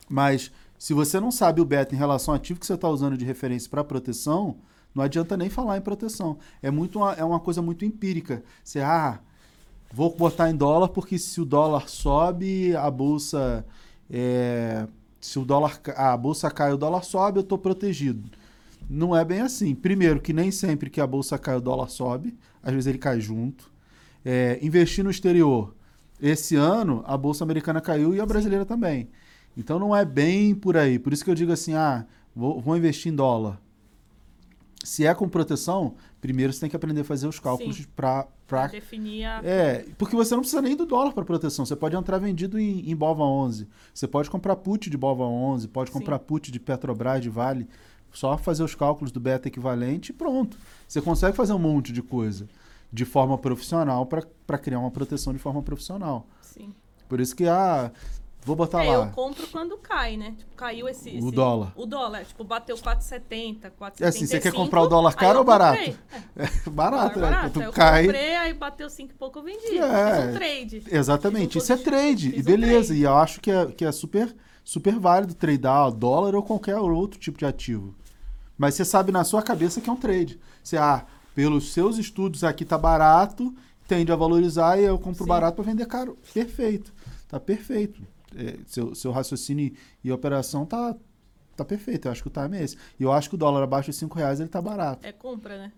[0.08, 3.18] Mas se você não sabe o beta em relação ao ativo que você está usando
[3.18, 4.56] de referência para proteção,
[4.96, 6.38] não adianta nem falar em proteção.
[6.63, 8.44] É muito uma, é uma coisa muito empírica.
[8.63, 9.20] Você, ah,
[9.94, 13.65] vou botar em dólar porque se o dólar sobe, a bolsa.
[14.10, 14.88] É,
[15.19, 18.30] se o dólar, a bolsa cai, o dólar sobe, eu estou protegido.
[18.89, 19.76] Não é bem assim.
[19.76, 22.38] Primeiro, que nem sempre que a bolsa cai, o dólar sobe.
[22.63, 23.72] Às vezes ele cai junto.
[24.26, 25.76] É, investir no exterior.
[26.22, 29.10] Esse ano, a bolsa americana caiu e a brasileira também.
[29.56, 30.98] Então não é bem por aí.
[30.98, 33.60] Por isso que eu digo assim: ah, vou, vou investir em dólar.
[34.84, 37.86] Se é com proteção, primeiro você tem que aprender a fazer os cálculos Sim.
[37.95, 38.27] para.
[38.47, 39.41] Pra definir a.
[39.43, 41.65] É, porque você não precisa nem do dólar para proteção.
[41.65, 43.67] Você pode entrar vendido em, em BOVA 11.
[43.93, 45.99] Você pode comprar put de BOVA 11, pode Sim.
[45.99, 47.67] comprar put de Petrobras, de Vale.
[48.12, 50.58] Só fazer os cálculos do beta equivalente e pronto.
[50.88, 52.47] Você consegue fazer um monte de coisa
[52.91, 56.27] de forma profissional para criar uma proteção de forma profissional.
[56.41, 56.73] Sim.
[57.08, 57.91] Por isso que, ah,
[58.43, 59.06] vou botar é, lá.
[59.06, 60.34] eu compro quando cai, né?
[60.38, 61.73] Tipo, caiu esse, O esse- dólar.
[61.75, 64.04] O dólar, tipo, bateu 4,70, 4,75.
[64.04, 65.78] É assim, você quer comprar o dólar caro ou barato?
[65.78, 65.95] comprei.
[66.65, 67.30] É, barato, né?
[67.30, 67.62] barato.
[67.62, 68.04] Eu cai.
[68.06, 69.78] comprei, aí bateu 5 e pouco, eu vendi.
[69.78, 70.15] É.
[70.21, 70.84] Fiz um trade.
[70.89, 72.32] Exatamente, um isso é trade.
[72.32, 73.02] fiz E um beleza, trade.
[73.02, 77.19] e eu acho que é, que é super, super válido tradear dólar ou qualquer outro
[77.19, 77.93] tipo de ativo.
[78.58, 80.39] Mas você sabe na sua cabeça que é um trade.
[80.63, 83.54] Você, ah, pelos seus estudos aqui tá barato,
[83.88, 85.30] tende a valorizar e eu compro Sim.
[85.30, 86.17] barato para vender caro.
[86.34, 86.93] Perfeito.
[87.28, 88.02] Tá perfeito.
[88.36, 90.96] É, seu, seu raciocínio e operação tá,
[91.56, 92.08] tá perfeito.
[92.08, 92.78] Eu acho que o time é esse.
[93.00, 95.06] E eu acho que o dólar abaixo de 5 reais ele tá barato.
[95.06, 95.72] É compra, né?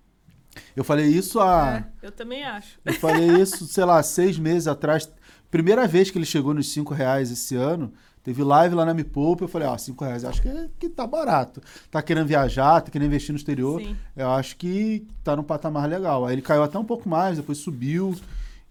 [0.76, 1.86] Eu falei isso há.
[2.02, 2.80] É, eu também acho.
[2.84, 5.10] Eu falei isso, sei lá, seis meses atrás.
[5.50, 9.04] Primeira vez que ele chegou nos 5 reais esse ano, teve live lá na Me
[9.04, 9.44] Poupa.
[9.44, 11.62] Eu falei, ó, 5 reais, acho que, é, que tá barato.
[11.90, 13.82] Tá querendo viajar, tá querendo investir no exterior.
[13.82, 13.96] Sim.
[14.16, 16.26] Eu acho que tá num patamar legal.
[16.26, 18.16] Aí ele caiu até um pouco mais, depois subiu.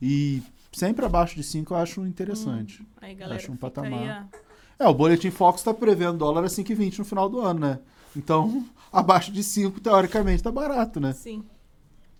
[0.00, 2.86] E sempre abaixo de 5 eu acho interessante.
[3.00, 4.28] Aí, galera, Acho um patamar.
[4.32, 7.78] a- É, o Boletim Fox tá prevendo dólar a 5,20 no final do ano, né?
[8.16, 11.12] Então, abaixo de 5, teoricamente, tá barato, né?
[11.12, 11.44] Sim.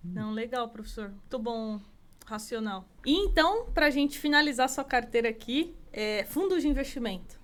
[0.05, 1.09] Não, legal, professor.
[1.11, 1.81] Muito bom,
[2.27, 2.85] racional.
[3.05, 7.39] E então, pra gente finalizar sua carteira aqui, é, fundos de investimento.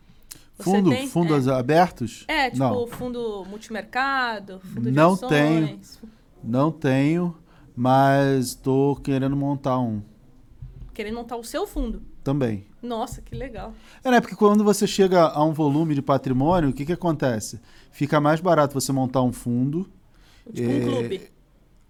[0.59, 1.07] Você Fundo, tem?
[1.07, 2.25] fundos abertos?
[2.29, 2.87] É, é tipo Não.
[2.87, 5.65] fundo multimercado, fundo Não de tenho.
[5.65, 6.01] ações.
[6.43, 7.37] Não tenho,
[7.77, 10.01] mas tô querendo montar um.
[10.97, 12.01] Querendo montar o seu fundo.
[12.25, 12.65] Também.
[12.83, 13.75] Nossa, que legal.
[14.03, 14.19] É, né?
[14.19, 17.61] Porque quando você chega a um volume de patrimônio, o que, que acontece?
[17.93, 19.87] Fica mais barato você montar um fundo.
[20.51, 20.75] Tipo é...
[20.75, 21.31] um clube.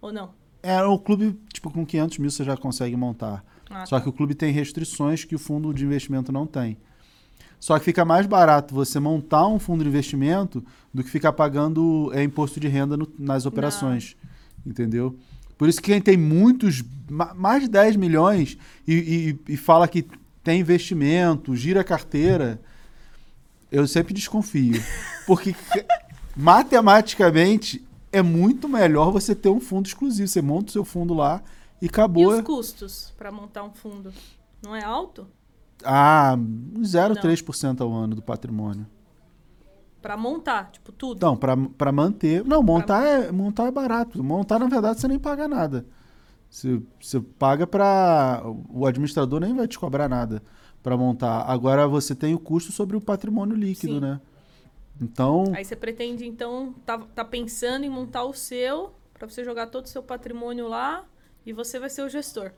[0.00, 0.34] Ou não?
[0.60, 3.44] É, o clube, tipo, com 500 mil você já consegue montar.
[3.70, 4.02] Ah, Só tá.
[4.02, 6.76] que o clube tem restrições que o fundo de investimento não tem.
[7.60, 12.10] Só que fica mais barato você montar um fundo de investimento do que ficar pagando
[12.12, 14.16] é, imposto de renda no, nas operações.
[14.64, 14.72] Não.
[14.72, 15.16] Entendeu?
[15.56, 20.06] Por isso que quem tem muitos, mais de 10 milhões e, e, e fala que
[20.42, 22.60] tem investimento, gira carteira,
[23.70, 24.82] eu sempre desconfio.
[25.26, 25.54] Porque
[26.36, 30.28] matematicamente é muito melhor você ter um fundo exclusivo.
[30.28, 31.42] Você monta o seu fundo lá
[31.80, 32.32] e acabou.
[32.32, 34.12] E os custos para montar um fundo?
[34.62, 35.26] Não é alto?
[35.84, 38.86] Ah, 0,3% ao ano do patrimônio.
[40.06, 41.20] Para montar, tipo, tudo?
[41.20, 42.44] Não, para manter.
[42.44, 43.08] Não, montar, pra...
[43.08, 44.22] é, montar é barato.
[44.22, 45.84] Montar, na verdade, você nem paga nada.
[46.48, 48.40] Você, você paga para.
[48.68, 50.40] O administrador nem vai te cobrar nada
[50.80, 51.42] para montar.
[51.50, 54.00] Agora você tem o custo sobre o patrimônio líquido, Sim.
[54.00, 54.20] né?
[55.02, 55.52] Então.
[55.52, 59.86] Aí você pretende, então, tá, tá pensando em montar o seu, para você jogar todo
[59.86, 61.04] o seu patrimônio lá
[61.44, 62.52] e você vai ser o gestor.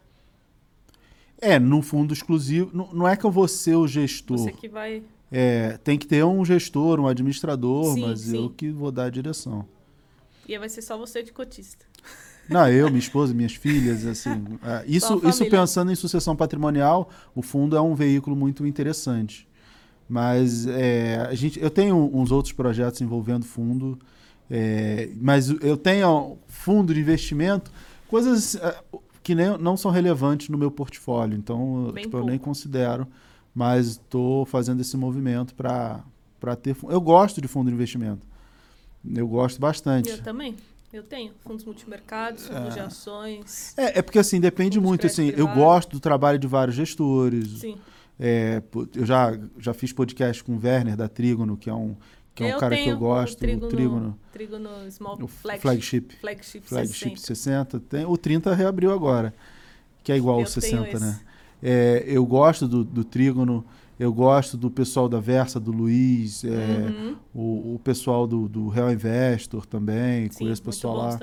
[1.41, 2.71] É, no fundo exclusivo.
[2.77, 4.37] Não, não é que eu vou ser o gestor.
[4.37, 5.03] Você que vai.
[5.31, 8.37] É, tem que ter um gestor, um administrador, sim, mas sim.
[8.37, 9.67] eu que vou dar a direção.
[10.47, 11.85] E aí vai ser só você de cotista.
[12.49, 14.59] Não, eu, minha esposa, minhas filhas, assim.
[14.63, 19.47] É, isso, isso pensando em sucessão patrimonial, o fundo é um veículo muito interessante.
[20.09, 23.99] Mas é, a gente, eu tenho uns outros projetos envolvendo fundo,
[24.51, 27.71] é, mas eu tenho fundo de investimento,
[28.09, 28.75] coisas é,
[29.23, 31.37] que nem, não são relevantes no meu portfólio.
[31.37, 33.07] Então, tipo, eu nem considero
[33.59, 36.05] mas estou fazendo esse movimento para
[36.63, 36.77] ter.
[36.85, 38.25] Eu gosto de fundo de investimento.
[39.17, 40.11] Eu gosto bastante.
[40.11, 40.55] Eu também.
[40.93, 42.71] Eu tenho fundos multimercados, fundos é.
[42.71, 43.75] de ações.
[43.77, 45.09] É, é porque assim, depende muito.
[45.09, 47.49] Assim, eu gosto do trabalho de vários gestores.
[47.59, 47.77] Sim.
[48.19, 48.63] É,
[48.95, 51.97] eu já, já fiz podcast com o Werner da Trígono, que é um,
[52.37, 53.35] que é um cara que eu gosto.
[53.35, 56.15] O Trígono, o Trígono, Trígono Small o Flagship.
[56.21, 57.81] Flagship, flagship 60.
[57.81, 57.81] 60.
[57.81, 59.35] Tem, o 30 reabriu agora,
[60.05, 61.21] que é igual ao 60, né?
[61.63, 63.65] É, eu gosto do, do Trígono,
[63.99, 67.17] eu gosto do pessoal da Versa, do Luiz, é, uhum.
[67.35, 71.19] o, o, pessoal do, do Real Investor também, Sim, conheço o pessoal lá.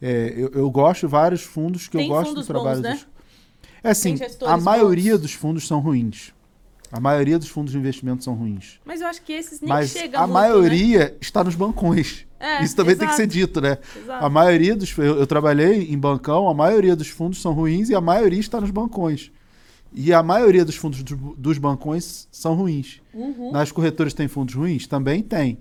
[0.00, 2.82] É, eu, eu, gosto de vários fundos que Tem eu gosto do trabalho.
[2.82, 2.94] Bons, né?
[2.94, 3.06] dos...
[3.84, 4.16] É assim,
[4.46, 5.22] a maioria bons.
[5.22, 6.32] dos fundos são ruins.
[6.92, 8.78] A maioria dos fundos de investimento são ruins.
[8.84, 11.12] Mas eu acho que esses nem Mas chegam a muito, maioria né?
[11.20, 12.26] está nos bancões.
[12.38, 13.06] É, Isso também exato.
[13.06, 13.78] tem que ser dito, né?
[13.96, 14.24] Exato.
[14.24, 17.94] A maioria dos eu, eu trabalhei em bancão, a maioria dos fundos são ruins e
[17.94, 19.32] a maioria está nos bancões.
[19.94, 23.00] E a maioria dos fundos do, dos bancões são ruins.
[23.12, 23.52] Uhum.
[23.52, 24.86] Nas corretoras tem fundos ruins?
[24.86, 25.58] Também tem.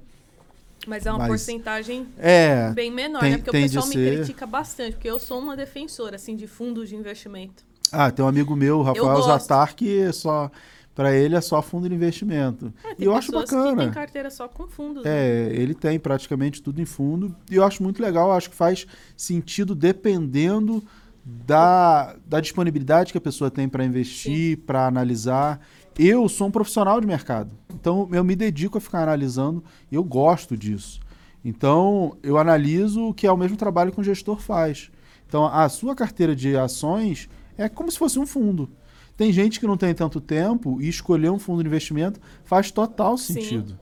[0.88, 3.38] Mas é uma Mas porcentagem é, bem menor, tem, né?
[3.38, 4.18] Porque o pessoal me ser...
[4.18, 7.64] critica bastante, porque eu sou uma defensora, assim, de fundos de investimento.
[7.92, 10.50] Ah, tem um amigo meu, o Rafael Zatar, que é só...
[10.94, 12.74] Para ele é só fundo de investimento.
[12.84, 13.78] É, e eu acho bacana.
[13.78, 15.06] Que tem carteira só com fundos.
[15.06, 15.56] É, né?
[15.56, 17.34] ele tem praticamente tudo em fundo.
[17.50, 20.84] E eu acho muito legal, acho que faz sentido dependendo
[21.24, 25.60] da, da disponibilidade que a pessoa tem para investir, para analisar.
[25.98, 30.04] Eu sou um profissional de mercado, então eu me dedico a ficar analisando e eu
[30.04, 31.00] gosto disso.
[31.44, 34.92] Então eu analiso o que é o mesmo trabalho que um gestor faz.
[35.28, 38.70] Então a sua carteira de ações é como se fosse um fundo.
[39.18, 43.18] Tem gente que não tem tanto tempo e escolher um fundo de investimento faz total
[43.18, 43.72] sentido.
[43.72, 43.80] Sim.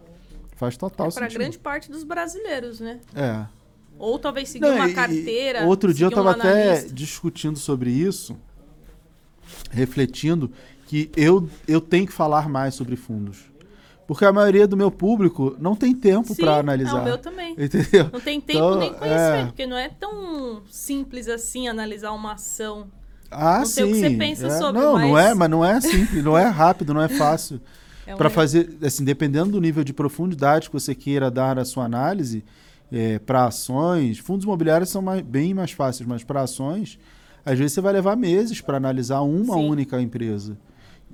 [0.56, 1.30] Faz total é sentido.
[1.30, 3.00] Para grande parte dos brasileiros, né?
[3.16, 3.46] É.
[4.00, 5.66] Ou talvez seguir Não, uma carteira.
[5.66, 8.38] Outro dia eu estava um até discutindo sobre isso,
[9.70, 10.50] refletindo
[10.88, 13.50] que eu, eu tenho que falar mais sobre fundos.
[14.08, 16.94] Porque a maioria do meu público não tem tempo para analisar.
[16.94, 17.52] Não, o meu também.
[17.56, 18.10] Entendeu?
[18.12, 19.46] Não tem tempo então, nem conhecimento, é...
[19.46, 22.88] porque não é tão simples assim analisar uma ação.
[23.30, 23.72] Ah, não sim.
[23.74, 25.08] sei o que você pensa é, sobre, Não, mas...
[25.08, 27.62] não é, mas não é simples, não é rápido, não é fácil.
[28.08, 31.64] É um para fazer, assim, dependendo do nível de profundidade que você queira dar na
[31.64, 32.44] sua análise,
[32.92, 37.00] é, para ações, fundos imobiliários são mais, bem mais fáceis, mas para ações,
[37.46, 39.70] às vezes você vai levar meses para analisar uma Sim.
[39.70, 40.58] única empresa.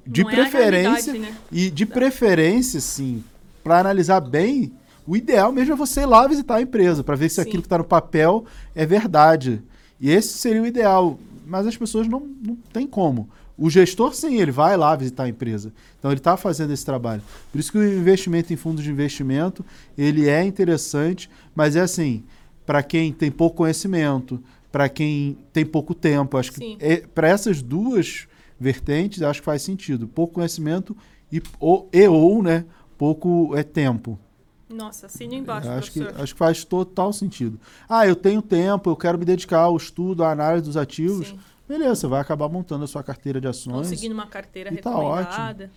[0.06, 1.36] De Não preferência, é né?
[1.52, 3.24] e de preferência, sim,
[3.64, 4.72] para analisar bem,
[5.08, 7.42] o ideal mesmo é você ir lá visitar a empresa, para ver se sim.
[7.42, 9.62] aquilo que está no papel é verdade.
[10.00, 11.18] E esse seria o ideal.
[11.46, 13.30] Mas as pessoas não, não têm como.
[13.58, 15.72] O gestor, sim, ele vai lá visitar a empresa.
[15.98, 17.22] Então, ele está fazendo esse trabalho.
[17.52, 19.66] Por isso que o investimento em fundos de investimento,
[19.98, 22.24] ele é interessante, mas é assim,
[22.66, 26.38] para quem tem pouco conhecimento, para quem tem pouco tempo.
[26.38, 28.28] Acho que é, para essas duas
[28.60, 30.08] vertentes, acho que faz sentido.
[30.08, 30.96] Pouco conhecimento
[31.32, 32.66] e ou, e, ou né,
[32.98, 34.20] pouco é tempo.
[34.68, 36.16] Nossa, assine embaixo, acho professor.
[36.16, 37.60] que Acho que faz total sentido.
[37.88, 41.28] Ah, eu tenho tempo, eu quero me dedicar ao estudo, à análise dos ativos.
[41.30, 43.90] Sim beleza, você vai acabar montando a sua carteira de ações.
[43.90, 45.72] Conseguindo uma carteira e tá recomendada.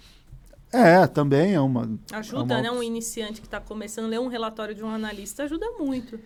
[0.72, 1.88] É, também é uma.
[2.12, 2.62] Ajuda, é uma...
[2.62, 2.70] né?
[2.70, 6.18] Um iniciante que está começando a ler um relatório de um analista ajuda muito.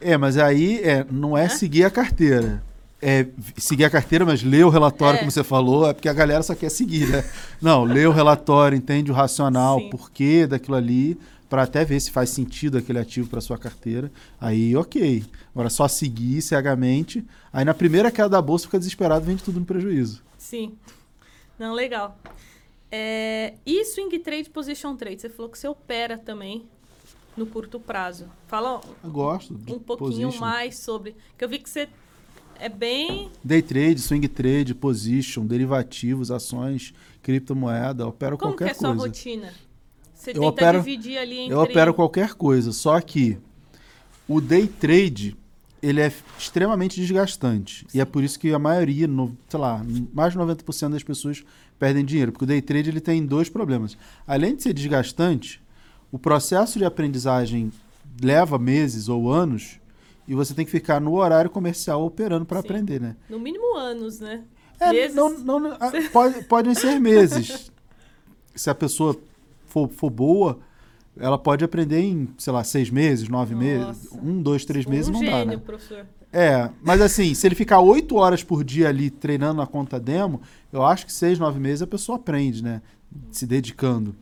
[0.00, 1.48] É, mas aí é, não é, é?
[1.48, 2.62] seguir a carteira.
[3.00, 5.18] É seguir a carteira, mas ler o relatório, é.
[5.20, 7.24] como você falou, é porque a galera só quer seguir, né?
[7.62, 9.90] Não, lê o relatório, entende o racional, Sim.
[9.90, 14.10] porquê daquilo ali, para até ver se faz sentido aquele ativo para sua carteira.
[14.40, 15.24] Aí, ok.
[15.54, 17.24] Agora, só seguir cegamente.
[17.52, 20.22] Aí, na primeira queda da bolsa, fica desesperado vende tudo no prejuízo.
[20.36, 20.76] Sim.
[21.58, 22.18] Não, legal.
[22.90, 25.20] É, e swing trade, position trade?
[25.20, 26.66] Você falou que você opera também
[27.36, 28.26] no curto prazo.
[28.46, 30.40] Fala eu gosto um pouquinho position.
[30.40, 31.14] mais sobre.
[31.36, 31.88] Que eu vi que você
[32.58, 33.30] é bem.
[33.44, 38.88] Day trade, swing trade, position, derivativos, ações, criptomoeda, opero Como qualquer coisa.
[38.88, 39.54] Como que é a sua rotina?
[40.14, 41.52] Você eu tenta opero, dividir ali entre...
[41.52, 43.38] Eu opero qualquer coisa, só que
[44.26, 45.36] o day trade
[45.82, 47.86] ele é extremamente desgastante.
[47.88, 47.98] Sim.
[47.98, 51.44] E é por isso que a maioria, no, sei lá, mais de 90% das pessoas
[51.78, 52.32] perdem dinheiro.
[52.32, 53.96] Porque o day trade ele tem dois problemas.
[54.26, 55.62] Além de ser desgastante,
[56.10, 57.72] o processo de aprendizagem
[58.20, 59.78] leva meses ou anos
[60.26, 63.16] e você tem que ficar no horário comercial operando para aprender, né?
[63.30, 64.44] No mínimo anos, né?
[64.80, 65.16] É, meses.
[65.16, 65.78] Não, não,
[66.12, 67.70] pode, podem ser meses.
[68.54, 69.18] Se a pessoa
[69.66, 70.58] for, for boa,
[71.18, 75.10] ela pode aprender em, sei lá, seis meses, nove meses, um, dois, três um meses,
[75.10, 75.56] não gênio, dá, né?
[75.56, 76.06] professor.
[76.32, 80.40] É, mas assim, se ele ficar oito horas por dia ali treinando na conta demo,
[80.72, 82.82] eu acho que seis, nove meses a pessoa aprende, né?
[83.30, 84.14] Se dedicando.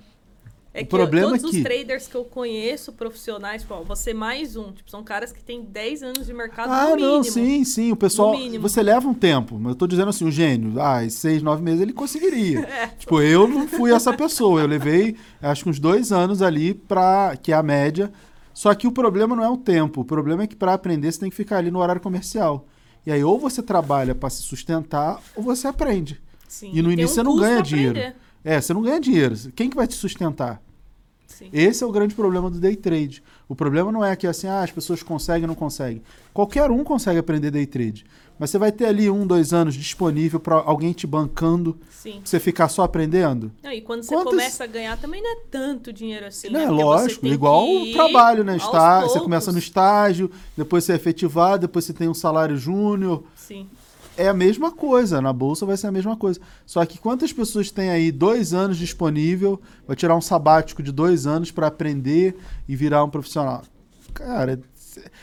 [0.76, 1.56] É o problema todos é que...
[1.56, 4.72] os traders que eu conheço, profissionais, tipo, ó, você mais um.
[4.72, 7.14] Tipo, são caras que têm 10 anos de mercado ah, no mínimo.
[7.14, 7.92] não, sim, sim.
[7.92, 8.36] O pessoal.
[8.60, 11.62] Você leva um tempo, mas eu tô dizendo assim, o gênio, ah, em seis, nove
[11.62, 12.60] meses ele conseguiria.
[12.68, 12.88] é.
[12.88, 14.60] Tipo, eu não fui essa pessoa.
[14.60, 18.12] Eu levei, acho que uns dois anos ali para que é a média.
[18.52, 20.02] Só que o problema não é o tempo.
[20.02, 22.66] O problema é que para aprender você tem que ficar ali no horário comercial.
[23.06, 26.20] E aí, ou você trabalha para se sustentar, ou você aprende.
[26.48, 27.98] Sim, e no início um você não ganha dinheiro.
[27.98, 28.16] Aprender.
[28.44, 29.34] É, você não ganha dinheiro.
[29.54, 30.62] Quem que vai te sustentar?
[31.26, 31.48] Sim.
[31.52, 33.22] Esse é o grande problema do day trade.
[33.48, 36.02] O problema não é que assim, ah, as pessoas conseguem ou não conseguem.
[36.32, 38.06] Qualquer um consegue aprender day trade.
[38.38, 42.20] Mas você vai ter ali um, dois anos disponível para alguém te bancando, Sim.
[42.22, 43.50] você ficar só aprendendo.
[43.62, 44.32] Não, e quando você Quantas...
[44.32, 46.50] começa a ganhar também não é tanto dinheiro assim.
[46.50, 46.66] Não, né?
[46.66, 48.56] é lógico, igual o trabalho, né?
[48.56, 53.24] Está, você começa no estágio, depois você é efetivado, depois você tem um salário júnior.
[53.34, 53.66] Sim
[54.16, 55.20] é a mesma coisa.
[55.20, 56.40] Na bolsa vai ser a mesma coisa.
[56.64, 61.26] Só que quantas pessoas têm aí dois anos disponível, vai tirar um sabático de dois
[61.26, 62.36] anos para aprender
[62.68, 63.62] e virar um profissional?
[64.14, 64.60] Cara,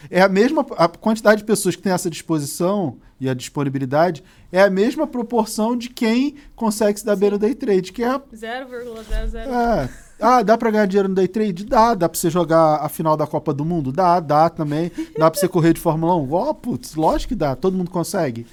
[0.10, 4.62] é a mesma a quantidade de pessoas que tem essa disposição e a disponibilidade é
[4.62, 9.36] a mesma proporção de quem consegue se dar bem no day trade, que é 0,00.
[9.36, 9.89] É.
[10.19, 11.65] Ah, dá para ganhar dinheiro no day trade?
[11.65, 11.95] Dá.
[11.95, 13.91] Dá para você jogar a final da Copa do Mundo?
[13.91, 14.91] Dá, dá também.
[15.17, 16.32] Dá para você correr de Fórmula 1?
[16.32, 17.56] Ó, oh, putz, lógico que dá.
[17.56, 18.45] Todo mundo consegue.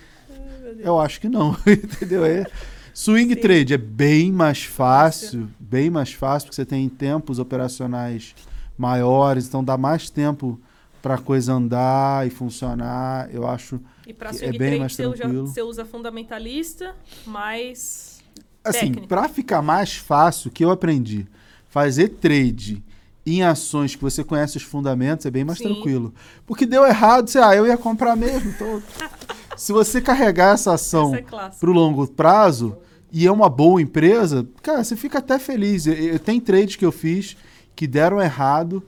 [0.83, 2.25] Eu acho que não, entendeu?
[2.25, 2.47] É,
[2.93, 3.41] swing Sim.
[3.41, 8.35] trade é bem mais fácil, bem mais fácil, porque você tem tempos operacionais
[8.77, 10.61] maiores, então dá mais tempo
[11.03, 13.29] para a coisa andar e funcionar.
[13.33, 15.43] Eu acho e para swing é bem trade mais você tranquilo.
[15.45, 16.95] Usa, você usa fundamentalista,
[17.27, 18.21] mais
[18.65, 21.27] assim, para ficar mais fácil, o que eu aprendi,
[21.69, 22.83] fazer trade
[23.25, 25.65] em ações que você conhece os fundamentos é bem mais Sim.
[25.65, 26.13] tranquilo.
[26.47, 28.51] Porque deu errado, você, ah, eu ia comprar mesmo.
[28.51, 28.83] Então,
[29.61, 32.79] se você carregar essa ação é para o longo prazo
[33.13, 35.87] e é uma boa empresa, cara, você fica até feliz.
[35.87, 37.37] Eu, eu, tem trades que eu fiz
[37.77, 38.83] que deram errado,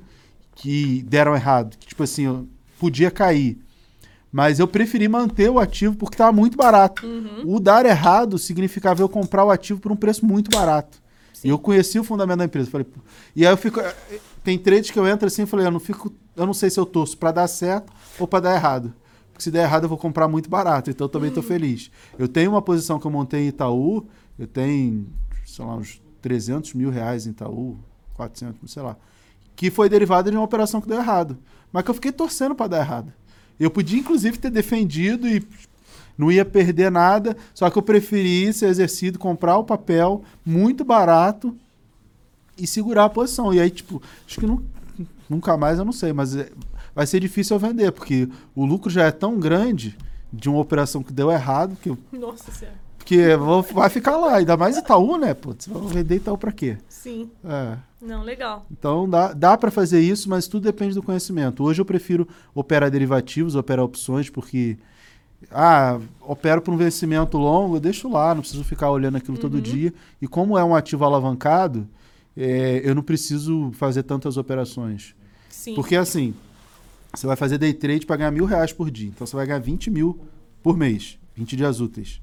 [0.54, 2.48] que deram errado, que, tipo assim,
[2.80, 3.58] podia cair.
[4.32, 7.06] Mas eu preferi manter o ativo porque estava muito barato.
[7.06, 7.54] Uhum.
[7.54, 11.02] O dar errado significava eu comprar o ativo por um preço muito barato.
[11.34, 11.48] Sim.
[11.48, 12.70] E eu conheci o fundamento da empresa.
[12.70, 12.86] Falei,
[13.36, 13.78] e aí eu fico.
[13.78, 13.94] Eh,
[14.42, 16.10] tem trades que eu entro assim e falei, eu não fico.
[16.34, 18.94] Eu não sei se eu torço para dar certo ou para dar errado.
[19.42, 20.90] Porque se der errado, eu vou comprar muito barato.
[20.90, 21.90] Então também estou feliz.
[22.16, 24.06] Eu tenho uma posição que eu montei em Itaú,
[24.38, 25.08] eu tenho,
[25.44, 27.76] sei lá, uns 300 mil reais em Itaú,
[28.14, 28.96] 400, sei lá.
[29.56, 31.36] Que foi derivada de uma operação que deu errado.
[31.72, 33.12] Mas que eu fiquei torcendo para dar errado.
[33.58, 35.44] Eu podia, inclusive, ter defendido e
[36.16, 41.56] não ia perder nada, só que eu preferi ser exercido, comprar o papel muito barato
[42.56, 43.52] e segurar a posição.
[43.52, 44.62] E aí, tipo, acho que não,
[45.28, 46.50] nunca mais eu não sei, mas é,
[46.94, 49.96] vai ser difícil eu vender, porque o lucro já é tão grande
[50.32, 51.96] de uma operação que deu errado que.
[52.12, 52.80] Nossa Senhora.
[52.96, 55.34] Porque vou, vai ficar lá, ainda mais Itaú, né?
[55.34, 56.78] Putz, vou vender Itaú para quê?
[56.88, 57.28] Sim.
[57.44, 57.76] É.
[58.00, 58.64] Não, legal.
[58.70, 61.64] Então dá, dá para fazer isso, mas tudo depende do conhecimento.
[61.64, 64.78] Hoje eu prefiro operar derivativos, operar opções, porque
[65.50, 69.40] ah, opero por um vencimento longo, eu deixo lá, não preciso ficar olhando aquilo uhum.
[69.40, 69.92] todo dia.
[70.20, 71.88] E como é um ativo alavancado,
[72.36, 75.14] é, eu não preciso fazer tantas operações.
[75.48, 75.74] Sim.
[75.74, 76.34] Porque assim,
[77.14, 79.08] você vai fazer day trade para ganhar mil reais por dia.
[79.08, 80.18] Então você vai ganhar 20 mil
[80.62, 81.18] por mês.
[81.34, 82.20] 20 dias úteis.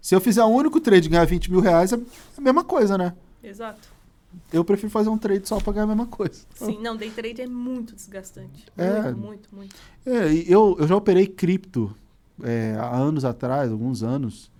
[0.00, 1.98] Se eu fizer um único trade e ganhar 20 mil reais, é
[2.36, 3.14] a mesma coisa, né?
[3.42, 3.94] Exato.
[4.52, 6.40] Eu prefiro fazer um trade só para ganhar a mesma coisa.
[6.54, 8.66] Sim, não, day trade é muito desgastante.
[8.76, 9.76] É, muito, muito, muito.
[10.04, 11.94] É, eu, eu já operei cripto
[12.42, 14.50] é, há anos atrás, alguns anos,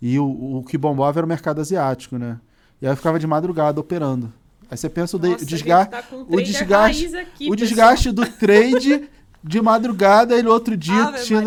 [0.00, 2.38] e o, o que bombava era o mercado asiático, né?
[2.80, 4.32] E aí eu ficava de madrugada operando.
[4.70, 9.08] Aí você pensa Nossa, o, desga tá o desgaste, aqui, o desgaste do trade
[9.42, 11.42] de madrugada e no outro dia Ave tinha.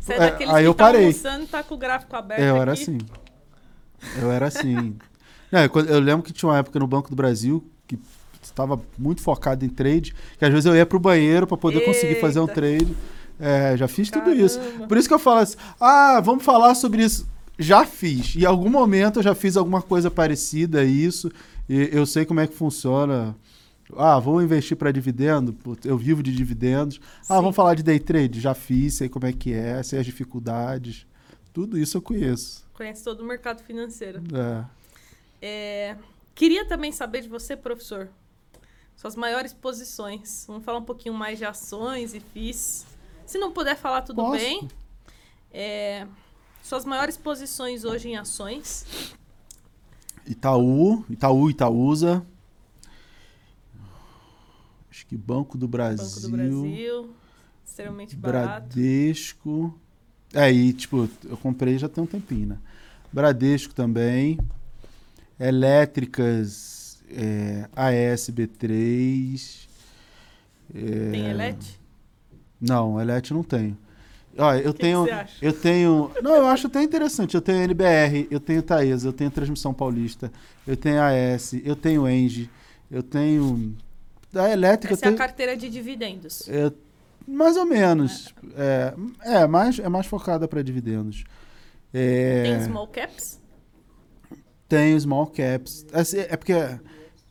[0.00, 1.06] Você é, é aí eu tá parei.
[1.06, 2.40] Almoçando, tá com o gráfico aberto.
[2.40, 2.82] É, eu era aqui.
[2.82, 2.98] assim.
[4.20, 4.96] Eu era assim.
[5.50, 7.98] Não, eu lembro que tinha uma época no Banco do Brasil que
[8.42, 11.86] estava muito focado em trade, que às vezes eu ia pro banheiro para poder Eita.
[11.86, 12.94] conseguir fazer um trade.
[13.40, 14.30] É, já fiz Caramba.
[14.30, 14.58] tudo isso.
[14.86, 17.26] Por isso que eu falo assim: ah, vamos falar sobre isso.
[17.58, 18.36] Já fiz.
[18.36, 21.30] Em algum momento eu já fiz alguma coisa parecida a isso.
[21.68, 23.34] E eu sei como é que funciona.
[23.96, 25.56] Ah, vou investir para dividendo?
[25.84, 27.00] Eu vivo de dividendos.
[27.02, 27.32] Ah, Sim.
[27.34, 28.40] Ah, vamos falar de day trade?
[28.40, 31.06] Já fiz, sei como é que é, sei as dificuldades.
[31.52, 32.66] Tudo isso eu conheço.
[32.74, 34.22] Conhece todo o mercado financeiro.
[34.34, 34.64] É.
[35.40, 35.96] É,
[36.34, 38.08] queria também saber de você, professor,
[38.96, 40.44] suas maiores posições.
[40.46, 42.86] Vamos falar um pouquinho mais de ações e FIIs.
[43.26, 44.38] Se não puder falar, tudo Posso?
[44.38, 44.68] bem.
[45.52, 46.06] É,
[46.62, 48.84] suas maiores posições hoje em ações.
[50.26, 52.24] Itaú, Itaú, Itaúsa.
[54.98, 56.04] Acho que Banco do Brasil.
[56.04, 57.14] Banco do Brasil.
[57.64, 58.74] Extremamente barato.
[58.74, 59.78] Bradesco.
[60.34, 62.58] É, e tipo, eu comprei já tem um tempinho, né?
[63.12, 64.36] Bradesco também
[65.38, 69.68] elétricas é, ASB3.
[70.74, 71.10] É...
[71.12, 71.80] Tem ELET?
[72.60, 73.78] Não, ELET não tenho.
[74.36, 75.06] Olha, eu que tenho.
[75.06, 76.10] Que eu tenho.
[76.20, 77.36] Não, eu acho até interessante.
[77.36, 80.32] Eu tenho NBR, eu tenho Taesa, eu tenho Transmissão Paulista,
[80.66, 82.50] eu tenho AS, eu tenho Engie,
[82.90, 83.76] eu tenho.
[84.32, 84.94] Da elétrica.
[84.94, 85.12] Essa tenho...
[85.12, 86.48] é a carteira de dividendos.
[86.48, 86.70] É,
[87.26, 88.34] mais ou menos.
[88.56, 91.24] É, é, é mais, é mais focada para dividendos.
[91.92, 92.42] É...
[92.42, 93.40] Tem small caps?
[94.68, 95.86] Tenho small caps.
[95.92, 96.54] Assim, é porque.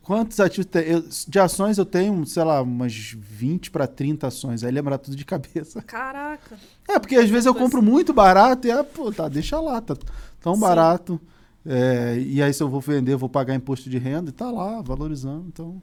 [0.02, 0.84] Quantos ativos tem?
[0.84, 4.64] Eu, de ações eu tenho, sei lá, umas 20 para 30 ações.
[4.64, 5.82] Aí lembrar tudo de cabeça.
[5.82, 6.56] Caraca.
[6.88, 9.94] É, porque às vezes eu compro muito barato e, é, pô, tá, deixa lá, tá
[10.40, 10.60] tão Sim.
[10.62, 11.20] barato.
[11.66, 14.50] É, e aí se eu vou vender, eu vou pagar imposto de renda e tá
[14.50, 15.44] lá, valorizando.
[15.46, 15.82] Então.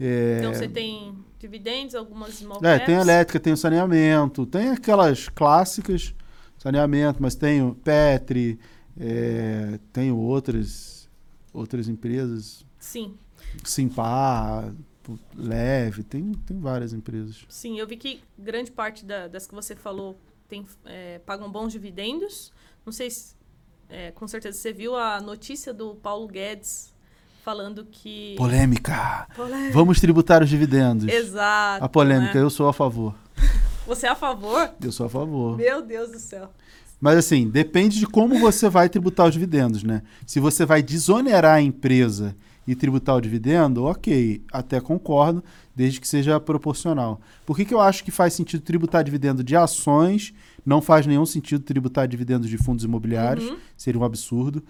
[0.00, 0.38] É...
[0.38, 6.14] Então você tem dividendos, algumas small É, tem elétrica, tem saneamento, tem aquelas clássicas,
[6.56, 8.58] saneamento, mas tenho Petri,
[8.98, 11.08] é, tenho outras,
[11.52, 12.64] outras empresas.
[12.78, 13.16] Sim.
[13.64, 14.72] Simpar,
[15.34, 17.44] Leve, tem, tem várias empresas.
[17.48, 21.72] Sim, eu vi que grande parte da, das que você falou tem, é, pagam bons
[21.72, 22.52] dividendos.
[22.84, 23.34] Não sei se,
[23.88, 26.94] é, com certeza você viu a notícia do Paulo Guedes
[27.48, 28.34] falando que.
[28.36, 29.26] Polêmica!
[29.34, 29.72] polêmica.
[29.72, 31.08] Vamos tributar os dividendos.
[31.08, 31.82] Exato.
[31.82, 32.42] A polêmica, né?
[32.42, 33.14] eu sou a favor.
[33.86, 34.70] Você é a favor?
[34.82, 35.56] Eu sou a favor.
[35.56, 36.50] Meu Deus do céu.
[37.00, 40.02] Mas assim, depende de como você vai tributar os dividendos, né?
[40.26, 42.36] Se você vai desonerar a empresa
[42.66, 45.42] e tributar o dividendo, ok, até concordo,
[45.74, 47.18] desde que seja proporcional.
[47.46, 50.34] Por que, que eu acho que faz sentido tributar dividendo de ações?
[50.66, 53.56] Não faz nenhum sentido tributar dividendos de fundos imobiliários, uhum.
[53.74, 54.62] seria um absurdo.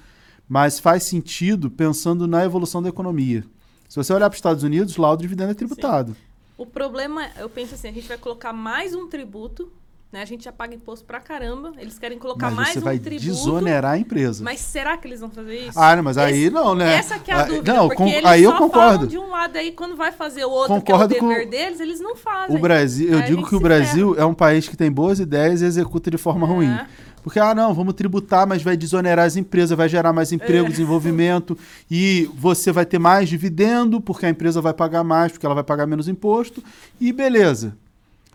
[0.49, 3.45] Mas faz sentido pensando na evolução da economia.
[3.89, 6.13] Se você olhar para os Estados Unidos, lá o dividendo é tributado.
[6.13, 6.21] Sim.
[6.57, 9.71] O problema, eu penso assim, a gente vai colocar mais um tributo
[10.11, 10.23] né?
[10.23, 11.73] A gente já paga imposto pra caramba.
[11.79, 13.27] Eles querem colocar mas mais você um vai tributo.
[13.27, 14.43] desonerar a empresa.
[14.43, 15.79] Mas será que eles vão fazer isso?
[15.79, 16.95] Ah, mas aí Esse, não, né?
[16.95, 17.75] Essa que é a ah, dúvida.
[17.75, 19.07] Não, com, aí eu concordo.
[19.07, 21.51] de um lado aí quando vai fazer o outro, concordo que é o dever com...
[21.51, 22.57] deles, eles não fazem.
[22.57, 24.25] O Brasil, eu digo que o Brasil ferra.
[24.25, 26.51] é um país que tem boas ideias e executa de forma é.
[26.51, 26.79] ruim.
[27.23, 30.71] Porque, ah, não, vamos tributar, mas vai desonerar as empresas, vai gerar mais emprego, é.
[30.71, 31.59] desenvolvimento,
[31.91, 35.65] e você vai ter mais dividendo, porque a empresa vai pagar mais, porque ela vai
[35.65, 36.63] pagar menos imposto,
[36.99, 37.77] e beleza.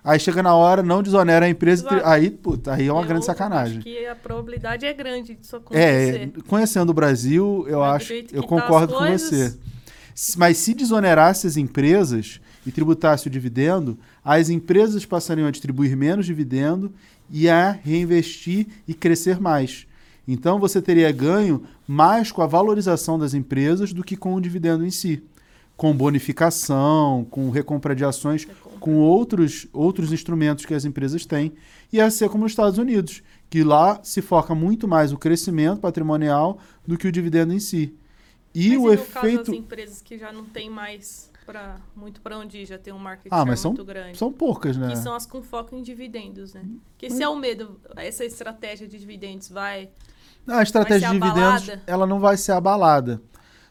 [0.03, 2.05] Aí chega na hora, não desonera a empresa, Exato.
[2.05, 3.77] aí, puta, aí é uma eu grande sacanagem.
[3.77, 6.31] Acho que a probabilidade é grande disso acontecer.
[6.37, 9.55] É, conhecendo o Brasil, eu Mas acho, eu tá concordo com você.
[10.35, 16.25] Mas se desonerasse as empresas e tributasse o dividendo, as empresas passariam a distribuir menos
[16.25, 16.93] dividendo
[17.29, 19.87] e a reinvestir e crescer mais.
[20.27, 24.85] Então você teria ganho mais com a valorização das empresas do que com o dividendo
[24.85, 25.23] em si
[25.75, 28.79] com bonificação, com recompra de ações, recompra.
[28.79, 31.53] com outros, outros instrumentos que as empresas têm,
[31.91, 35.79] e a ser como nos Estados Unidos, que lá se foca muito mais o crescimento
[35.79, 37.95] patrimonial do que o dividendo em si.
[38.53, 39.37] E mas o e efeito.
[39.37, 42.93] Caso das empresas que já não tem mais para muito para onde ir, já tem
[42.93, 44.17] um market ah, mas são, muito grande.
[44.17, 44.89] São poucas, né?
[44.89, 46.63] Que são as com foco em dividendos, né?
[46.97, 49.89] Que se é o medo, essa estratégia de dividendos vai.
[50.47, 53.21] a estratégia de dividendos, ela não vai ser abalada.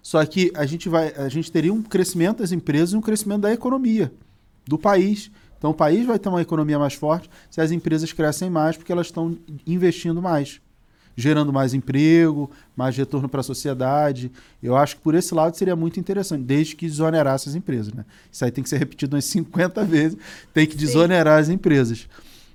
[0.02, 3.42] Só que a gente, vai, a gente teria um crescimento das empresas e um crescimento
[3.42, 4.12] da economia
[4.66, 5.30] do país.
[5.56, 8.90] Então o país vai ter uma economia mais forte se as empresas crescem mais porque
[8.90, 10.60] elas estão investindo mais.
[11.14, 14.32] gerando mais emprego, mais retorno para a sociedade.
[14.60, 17.92] Eu acho que por esse lado seria muito interessante, desde que desonerasse as empresas.
[17.92, 18.04] Né?
[18.30, 20.18] Isso aí tem que ser repetido umas 50 vezes,
[20.52, 21.42] tem que desonerar Sim.
[21.42, 22.08] as empresas.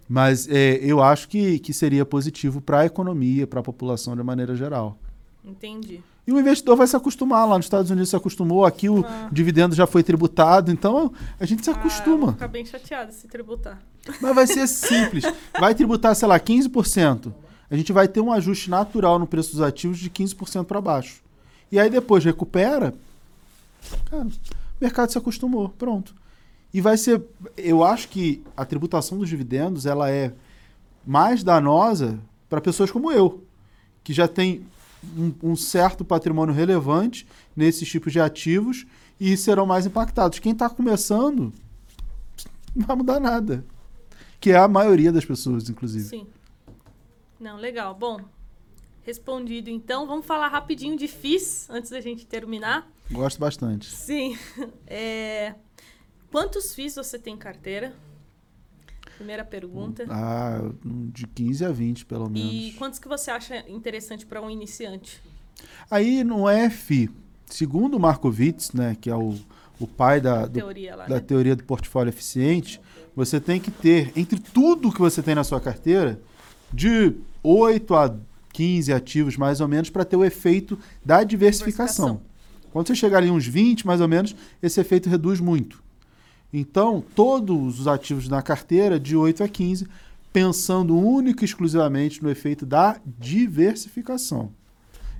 [0.09, 4.23] Mas é, eu acho que, que seria positivo para a economia, para a população de
[4.23, 4.97] maneira geral.
[5.45, 6.01] Entendi.
[6.27, 7.47] E o investidor vai se acostumar.
[7.47, 9.29] Lá nos Estados Unidos se acostumou, aqui o ah.
[9.31, 12.17] dividendo já foi tributado, então a gente se ah, acostuma.
[12.17, 13.81] Vou ficar bem chateado se tributar.
[14.21, 15.23] Mas vai ser simples.
[15.57, 17.31] Vai tributar, sei lá, 15%.
[17.71, 21.21] A gente vai ter um ajuste natural no preço dos ativos de 15% para baixo.
[21.71, 22.93] E aí depois recupera.
[24.09, 24.31] Cara, o
[24.81, 25.69] mercado se acostumou.
[25.69, 26.13] Pronto.
[26.73, 27.21] E vai ser.
[27.55, 30.33] Eu acho que a tributação dos dividendos ela é
[31.05, 32.19] mais danosa
[32.49, 33.43] para pessoas como eu,
[34.03, 34.65] que já tem
[35.03, 38.85] um, um, certo patrimônio relevante nesses tipos de ativos
[39.19, 40.39] e serão mais impactados.
[40.39, 41.53] Quem está começando
[42.75, 43.65] não vai mudar nada.
[44.39, 46.05] Que é a maioria das pessoas, inclusive.
[46.05, 46.27] Sim.
[47.39, 47.95] Não, legal.
[47.95, 48.19] Bom,
[49.03, 50.05] respondido então.
[50.05, 52.87] Vamos falar rapidinho de FIIs antes da gente terminar.
[53.11, 53.89] Gosto bastante.
[53.89, 54.37] Sim.
[54.85, 55.55] É...
[56.31, 57.95] Quantos FIIs você tem em carteira?
[59.17, 60.05] Primeira pergunta.
[60.09, 62.53] Ah, de 15 a 20, pelo menos.
[62.53, 65.21] E quantos que você acha interessante para um iniciante?
[65.89, 67.09] Aí não é FI.
[67.47, 69.35] Segundo o Markowitz, né, que é o,
[69.79, 71.21] o pai da, do, teoria, lá, da né?
[71.21, 72.79] teoria do portfólio eficiente,
[73.15, 76.21] você tem que ter, entre tudo que você tem na sua carteira,
[76.71, 78.15] de 8 a
[78.53, 82.05] 15 ativos, mais ou menos, para ter o efeito da diversificação.
[82.05, 82.71] diversificação.
[82.71, 85.81] Quando você chegar ali uns 20, mais ou menos, esse efeito reduz muito.
[86.59, 89.87] Então, todos os ativos na carteira, de 8 a 15,
[90.33, 94.51] pensando único e exclusivamente no efeito da diversificação.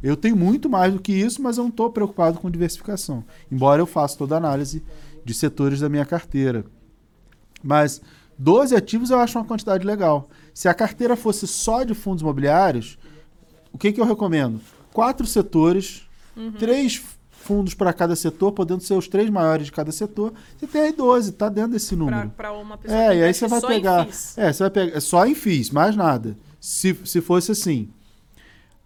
[0.01, 3.79] Eu tenho muito mais do que isso, mas eu não estou preocupado com diversificação, embora
[3.79, 4.83] eu faça toda a análise
[5.23, 6.65] de setores da minha carteira.
[7.63, 8.01] Mas
[8.35, 10.29] 12 ativos eu acho uma quantidade legal.
[10.55, 12.97] Se a carteira fosse só de fundos imobiliários,
[13.71, 14.59] o que, que eu recomendo?
[14.91, 16.53] Quatro setores, uhum.
[16.53, 17.03] três
[17.48, 20.91] fundos para cada setor, podendo ser os três maiores de cada setor, você tem aí
[20.91, 22.30] 12, tá dentro desse número.
[22.32, 24.08] Para uma pessoa É, e aí você vai pegar.
[24.36, 24.98] É, você vai pegar.
[24.98, 26.38] É só em FIIs, mais nada.
[26.60, 27.89] Se, se fosse assim.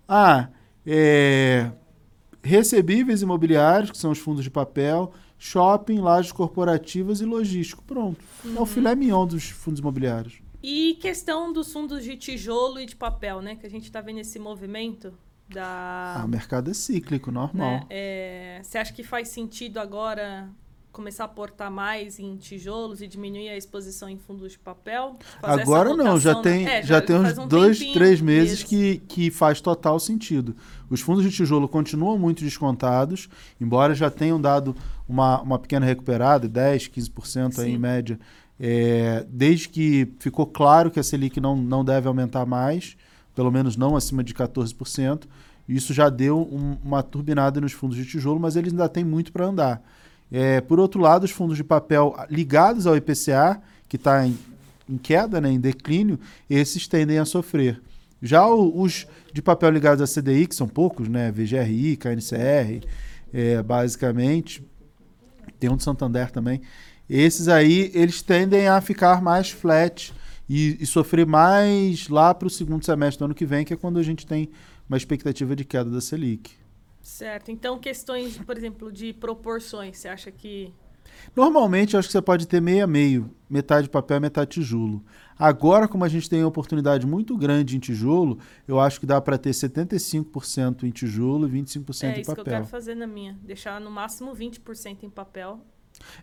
[0.07, 0.49] Ah,
[0.85, 1.71] é,
[2.43, 7.83] recebíveis imobiliários, que são os fundos de papel, shopping, lajes corporativas e logístico.
[7.83, 8.23] Pronto.
[8.45, 8.51] Uhum.
[8.51, 8.65] É o uhum.
[8.67, 10.35] filé mignon dos fundos imobiliários.
[10.61, 13.55] E questão dos fundos de tijolo e de papel, né?
[13.55, 15.11] Que a gente está vendo esse movimento
[15.53, 16.15] da.
[16.17, 17.71] Ah, o mercado é cíclico, normal.
[17.71, 17.85] Né?
[17.89, 20.49] É, você acha que faz sentido agora
[20.91, 25.17] começar a aportar mais em tijolos e diminuir a exposição em fundos de papel?
[25.41, 29.31] Agora não, já tem, é, já, já, tem uns um dois, três meses que, que
[29.31, 30.55] faz total sentido.
[30.89, 33.29] Os fundos de tijolo continuam muito descontados,
[33.59, 34.75] embora já tenham dado
[35.07, 38.19] uma, uma pequena recuperada, 10, 15% aí em média,
[38.59, 42.97] é, desde que ficou claro que a Selic não, não deve aumentar mais
[43.35, 45.23] pelo menos não acima de 14%.
[45.71, 49.31] Isso já deu um, uma turbinada nos fundos de tijolo, mas eles ainda têm muito
[49.31, 49.81] para andar.
[50.29, 54.37] É, por outro lado, os fundos de papel ligados ao IPCA, que está em,
[54.89, 56.19] em, queda, né, em declínio,
[56.49, 57.81] esses tendem a sofrer.
[58.21, 62.85] Já o, os de papel ligados à CDI, que são poucos, né, VGRI, KNCR,
[63.33, 64.61] é, basicamente,
[65.57, 66.61] tem um de Santander também,
[67.09, 70.13] esses aí eles tendem a ficar mais flat
[70.49, 73.77] e, e sofrer mais lá para o segundo semestre do ano que vem, que é
[73.77, 74.49] quando a gente tem
[74.91, 76.51] uma expectativa de queda da Selic.
[77.01, 77.49] Certo.
[77.49, 80.73] Então, questões, por exemplo, de proporções, você acha que.
[81.33, 85.03] Normalmente, eu acho que você pode ter meio a meio, metade papel metade tijolo.
[85.39, 88.37] Agora, como a gente tem uma oportunidade muito grande em tijolo,
[88.67, 92.07] eu acho que dá para ter 75% em tijolo e 25% é, em papel.
[92.07, 93.39] É isso que eu quero fazer na minha.
[93.41, 95.59] Deixar no máximo 20% em papel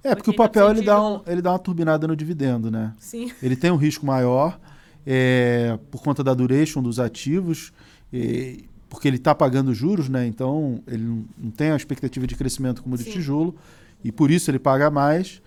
[0.03, 2.95] é, porque o papel ele dá, um, ele dá uma turbinada no dividendo, né?
[2.99, 3.31] Sim.
[3.43, 4.59] Ele tem um risco maior
[5.07, 7.73] é, por conta da duration dos ativos,
[8.13, 10.27] é, porque ele está pagando juros, né?
[10.27, 13.13] Então ele não tem a expectativa de crescimento como o de Sim.
[13.13, 13.55] tijolo,
[14.03, 15.43] e por isso ele paga mais.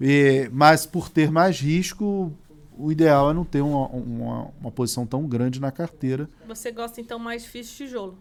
[0.00, 2.32] É, mas por ter mais risco,
[2.76, 6.28] o ideal é não ter uma, uma, uma, posição tão grande na carteira.
[6.48, 8.18] Você gosta então mais de FIIs tijolo?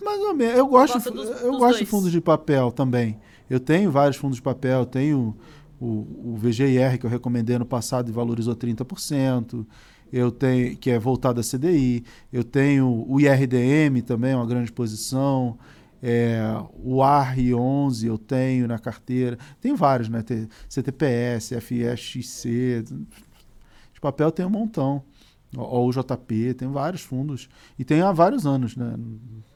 [0.00, 0.56] Mais ou menos.
[0.56, 3.18] Eu gosto, dos, eu dos gosto de fundos de papel também.
[3.48, 5.36] Eu tenho vários fundos de papel, tenho
[5.80, 9.66] o, o VGIR que eu recomendei ano passado e valorizou 30%.
[10.12, 15.58] Eu tenho que é voltado a CDI, eu tenho o IRDM também, uma grande posição.
[16.02, 16.42] É,
[16.74, 19.38] o AR11 eu tenho na carteira.
[19.60, 20.24] Tem vários, né?
[20.68, 22.84] CTPS, FSXC.
[23.94, 25.02] De papel tem um montão.
[25.56, 27.48] O, o JP, tem vários fundos.
[27.78, 28.94] E tem há vários anos, né?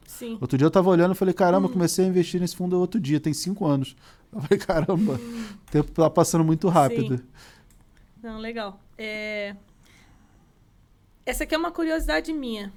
[0.05, 0.37] Sim.
[0.39, 1.71] Outro dia eu tava olhando e falei, caramba, hum.
[1.71, 3.95] comecei a investir nesse fundo outro dia, tem cinco anos.
[4.33, 5.45] Eu falei, caramba, hum.
[5.67, 7.17] o tempo tá passando muito rápido.
[7.17, 7.23] Sim.
[8.21, 8.77] Não, legal.
[8.97, 9.55] É...
[11.27, 12.71] Essa aqui é uma curiosidade minha.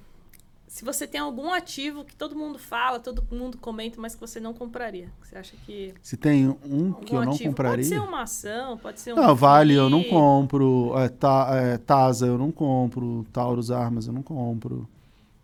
[0.66, 4.40] Se você tem algum ativo que todo mundo fala, todo mundo comenta, mas que você
[4.40, 5.08] não compraria.
[5.22, 5.94] Você acha que.
[6.02, 7.76] Se tem um que eu não ativo, compraria.
[7.76, 9.16] Pode ser uma ação, pode ser um.
[9.16, 10.98] Não, Vale eu não compro.
[10.98, 13.24] É, ta, é, Tasa eu não compro.
[13.32, 14.88] Taurus Armas eu não compro.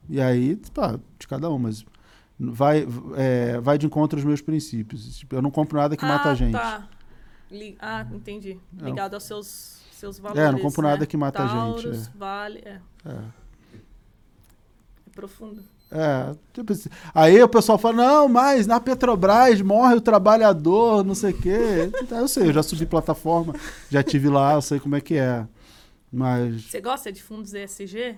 [0.09, 1.87] E aí, pá, de cada um, mas
[2.41, 2.85] vai,
[3.17, 5.17] é, vai de encontro aos meus princípios.
[5.17, 6.53] Tipo, eu não compro nada que ah, mata a gente.
[6.53, 6.89] Tá.
[7.79, 8.59] Ah, entendi.
[8.73, 10.43] Ligado aos seus, seus valores.
[10.43, 10.91] É, não compro né?
[10.91, 12.09] nada que mata Taurus, a gente.
[12.09, 12.19] É.
[12.19, 12.81] Vale, é.
[13.07, 13.47] É
[15.17, 15.63] profundo.
[15.91, 21.15] É, tipo assim, aí o pessoal fala, não, mas na Petrobras morre o trabalhador, não
[21.15, 21.91] sei o quê.
[22.03, 23.55] Então, eu sei, eu já subi plataforma,
[23.89, 25.47] já tive lá, eu sei como é que é.
[26.13, 26.63] Mas.
[26.65, 28.17] Você gosta de fundos ESG?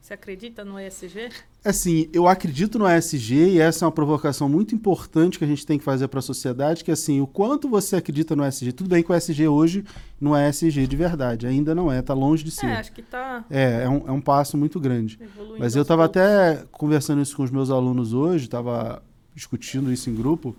[0.00, 1.28] Você acredita no ESG?
[1.62, 5.66] Assim, eu acredito no ESG e essa é uma provocação muito importante que a gente
[5.66, 8.72] tem que fazer para a sociedade, que assim, o quanto você acredita no ESG.
[8.72, 9.84] Tudo bem que o ESG hoje
[10.18, 12.66] não é ESG de verdade, ainda não é, está longe de ser.
[12.66, 13.44] É, acho que está...
[13.50, 15.18] É, é um, é um passo muito grande.
[15.58, 19.02] Mas eu estava até conversando isso com os meus alunos hoje, estava
[19.34, 20.56] discutindo isso em grupo.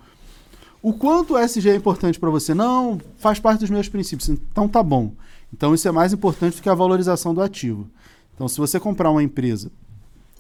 [0.84, 2.54] O quanto o ESG é importante para você?
[2.54, 4.30] Não, faz parte dos meus princípios.
[4.30, 5.14] Então tá bom.
[5.52, 7.89] Então isso é mais importante do que a valorização do ativo.
[8.42, 9.72] Então, se você comprar uma empresa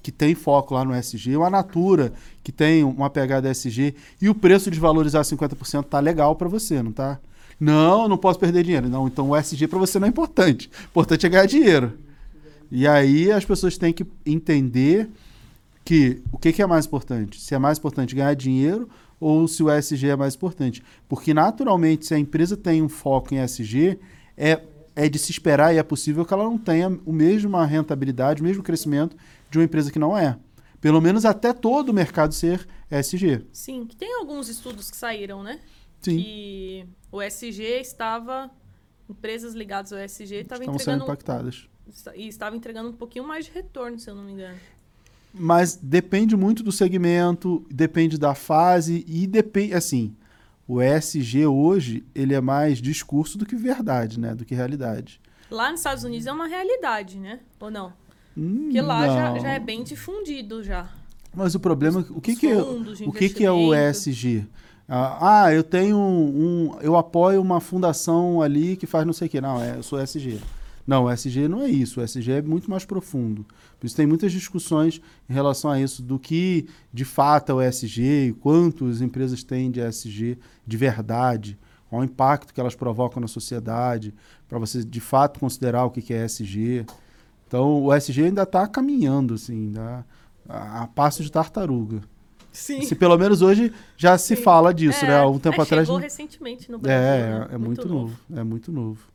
[0.01, 2.11] que tem foco lá no SG, ou a Natura,
[2.43, 6.81] que tem uma pegada SG, e o preço de valorizar 50% tá legal para você,
[6.81, 7.19] não tá?
[7.59, 8.89] Não, não posso perder dinheiro.
[8.89, 10.67] Não, então o SG para você não é importante.
[10.85, 11.93] O importante é ganhar dinheiro.
[12.71, 15.07] E aí as pessoas têm que entender
[15.85, 17.39] que o que, que é mais importante?
[17.39, 18.89] Se é mais importante ganhar dinheiro
[19.19, 20.81] ou se o SG é mais importante.
[21.07, 23.99] Porque, naturalmente, se a empresa tem um foco em SG,
[24.35, 24.59] é
[24.95, 28.45] é de se esperar e é possível que ela não tenha o mesmo rentabilidade, o
[28.45, 29.15] mesmo crescimento
[29.49, 30.37] de uma empresa que não é.
[30.79, 33.45] Pelo menos até todo o mercado ser SG.
[33.53, 35.59] Sim, que tem alguns estudos que saíram, né?
[36.01, 36.17] Sim.
[36.17, 38.49] Que o SG estava.
[39.07, 40.83] Empresas ligadas ao SG estavam entregando.
[40.83, 41.67] sendo impactadas.
[42.15, 44.57] E estavam entregando um pouquinho mais de retorno, se eu não me engano.
[45.33, 49.73] Mas depende muito do segmento, depende da fase e depende.
[49.73, 50.15] Assim,
[50.71, 54.33] o ESG hoje, ele é mais discurso do que verdade, né?
[54.33, 55.19] Do que realidade.
[55.49, 57.41] Lá nos Estados Unidos é uma realidade, né?
[57.59, 57.91] Ou não?
[58.37, 60.89] Hum, Porque lá já, já, é bem difundido já.
[61.35, 64.47] Mas o problema, Os, o que que é, o que que é o ESG?
[64.87, 69.27] Ah, ah, eu tenho um, um, eu apoio uma fundação ali que faz não sei
[69.27, 69.41] o que.
[69.41, 70.39] Não, é, eu sou ESG.
[70.85, 71.99] Não, o SG não é isso.
[71.99, 73.45] O SG é muito mais profundo.
[73.79, 77.61] Por isso tem muitas discussões em relação a isso, do que de fato é o
[77.61, 81.57] SG, e quanto as empresas têm de SG de verdade,
[81.89, 84.13] qual o impacto que elas provocam na sociedade,
[84.47, 86.85] para você de fato considerar o que é SG.
[87.47, 90.03] Então, o SG ainda está caminhando, assim, a,
[90.47, 92.01] a, passo de tartaruga.
[92.51, 92.81] Sim.
[92.81, 94.41] Se pelo menos hoje já se Sim.
[94.41, 95.11] fala disso, né?
[95.11, 95.19] é, né?
[95.21, 95.87] Há um tempo é, atrás.
[95.87, 96.99] Chegou recentemente no Brasil.
[96.99, 98.17] É, é, é muito, muito novo.
[98.29, 98.39] novo.
[98.39, 99.10] É muito novo.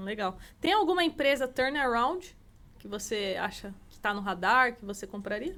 [0.00, 0.38] Legal.
[0.60, 2.34] Tem alguma empresa turnaround
[2.78, 5.54] que você acha que está no radar, que você compraria?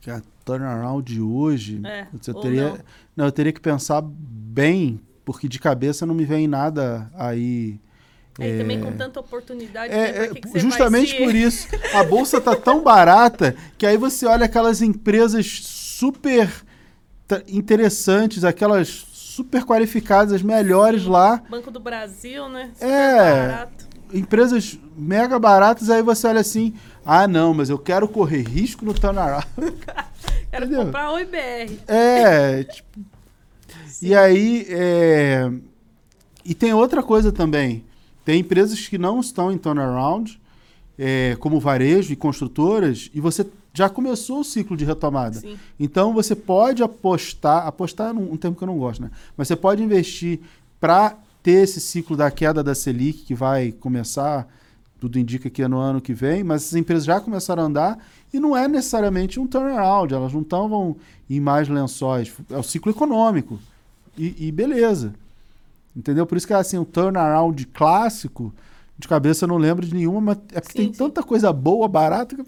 [0.00, 2.78] Que a turnaround hoje, é, eu teria, não.
[3.16, 3.24] não.
[3.26, 7.80] eu teria que pensar bem, porque de cabeça não me vem nada aí.
[8.38, 9.92] É, também com tanta oportunidade.
[9.92, 11.68] É, né, que que justamente por isso.
[11.94, 16.50] A bolsa tá tão barata que aí você olha aquelas empresas super
[17.48, 21.08] interessantes, aquelas super qualificadas, as melhores Sim.
[21.08, 21.42] lá.
[21.48, 22.70] Banco do Brasil, né?
[22.74, 23.48] Super é.
[23.48, 23.86] Barato.
[24.12, 26.74] Empresas mega baratas, aí você olha assim,
[27.04, 29.46] ah, não, mas eu quero correr risco no turnaround.
[30.50, 30.84] quero Entendeu?
[30.84, 31.80] comprar o IBR.
[31.88, 33.00] É, tipo...
[34.02, 35.50] E aí, é...
[36.44, 37.84] e tem outra coisa também.
[38.24, 40.38] Tem empresas que não estão em turnaround,
[40.98, 45.40] é, como varejo e construtoras, e você já começou o ciclo de retomada.
[45.40, 45.58] Sim.
[45.78, 49.10] Então você pode apostar, apostar é um termo que eu não gosto, né?
[49.36, 50.40] Mas você pode investir
[50.80, 54.46] para ter esse ciclo da queda da Selic que vai começar,
[55.00, 57.98] tudo indica que é no ano que vem, mas as empresas já começaram a andar
[58.32, 60.96] e não é necessariamente um turnaround, elas não estão
[61.28, 63.58] em mais lençóis, é o ciclo econômico.
[64.16, 65.14] E, e beleza.
[65.96, 66.26] Entendeu?
[66.26, 68.52] Por isso que assim, o turnaround clássico,
[68.98, 70.98] de cabeça eu não lembro de nenhuma, mas é porque sim, tem sim.
[70.98, 72.44] tanta coisa boa, barata, que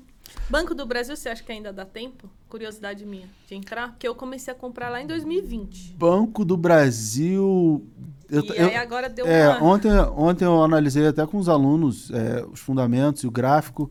[0.49, 2.29] Banco do Brasil, você acha que ainda dá tempo?
[2.49, 3.91] Curiosidade minha de entrar?
[3.91, 5.95] Porque eu comecei a comprar lá em 2020.
[5.97, 7.87] Banco do Brasil.
[8.29, 9.65] Eu, e eu, aí agora deu é, uma...
[9.65, 13.91] ontem, ontem eu analisei até com os alunos é, os fundamentos e o gráfico.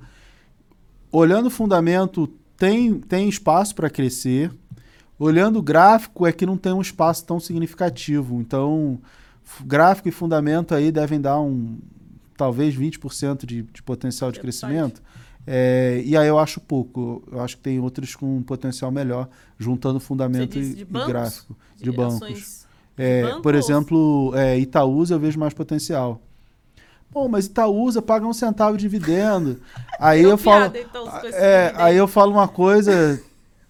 [1.11, 2.27] Olhando o fundamento,
[2.57, 4.51] tem, tem espaço para crescer.
[5.17, 8.39] Olhando o gráfico, é que não tem um espaço tão significativo.
[8.41, 8.99] Então,
[9.61, 11.77] gráfico e fundamento aí devem dar um
[12.35, 15.01] talvez 20% de, de potencial de crescimento.
[15.45, 17.23] É, e aí eu acho pouco.
[17.31, 19.27] Eu acho que tem outros com um potencial melhor,
[19.57, 21.55] juntando fundamento e, e, gráfico.
[21.77, 22.65] De, de bancos.
[22.97, 26.21] É, por exemplo, é, Itaúsa eu vejo mais potencial.
[27.11, 29.59] Pô, mas Itaúsa paga um centavo de dividendo.
[29.99, 30.71] Aí eu falo.
[30.71, 33.21] Piada, então, é, aí eu falo uma coisa.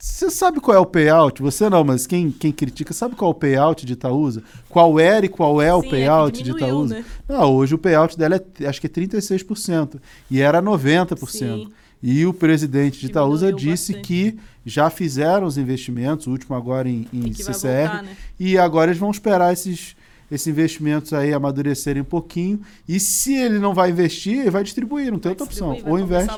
[0.04, 1.42] Você sabe qual é o payout?
[1.42, 4.44] Você não, mas quem, quem critica sabe qual é o payout de Itaúsa?
[4.68, 6.96] Qual era e qual é o Sim, é payout é de Itaúsa?
[6.96, 7.06] Né?
[7.26, 10.02] Não, hoje o payout dela é acho que é 36%.
[10.30, 11.26] E era 90%.
[11.30, 11.72] Sim.
[12.02, 14.08] E o presidente de Itaúsa disse bastante.
[14.08, 18.18] que já fizeram os investimentos, o último agora em, em CCR, voltar, né?
[18.38, 19.96] e agora eles vão esperar esses,
[20.34, 22.60] esses investimentos aí amadurecerem um pouquinho.
[22.88, 25.78] E se ele não vai investir, ele vai distribuir, não tem outra opção.
[25.86, 26.32] Ou investe,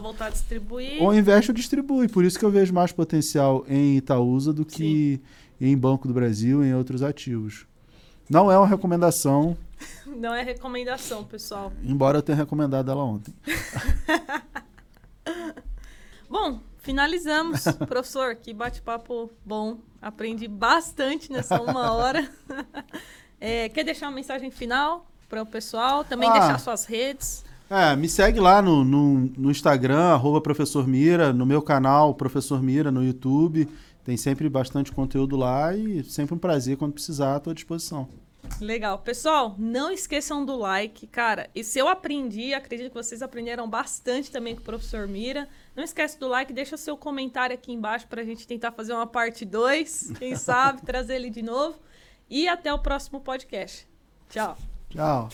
[0.99, 2.09] ou investe ou distribui.
[2.09, 5.21] Por isso que eu vejo mais potencial em Itaúsa do que
[5.59, 5.65] Sim.
[5.67, 7.65] em Banco do Brasil, em outros ativos.
[8.29, 9.55] Não é uma recomendação.
[10.05, 11.71] Não é recomendação, pessoal.
[11.83, 13.33] Embora eu tenha recomendado ela ontem.
[16.29, 17.63] Bom, finalizamos.
[17.87, 19.79] Professor, que bate-papo bom.
[20.01, 22.29] Aprendi bastante nessa uma hora.
[23.39, 26.03] É, quer deixar uma mensagem final para o pessoal?
[26.03, 27.43] Também ah, deixar suas redes.
[27.69, 32.61] É, me segue lá no, no, no Instagram, arroba Professor Mira, no meu canal Professor
[32.61, 33.67] Mira no YouTube.
[34.03, 38.07] Tem sempre bastante conteúdo lá e sempre um prazer quando precisar à tua disposição.
[38.61, 38.99] Legal.
[38.99, 41.49] Pessoal, não esqueçam do like, cara.
[41.55, 45.47] E se eu aprendi, acredito que vocês aprenderam bastante também com o professor Mira.
[45.75, 49.07] Não esquece do like, deixa seu comentário aqui embaixo para a gente tentar fazer uma
[49.07, 51.77] parte 2, quem sabe, trazer ele de novo.
[52.29, 53.87] E até o próximo podcast.
[54.29, 54.57] Tchau.
[54.89, 55.29] Tchau.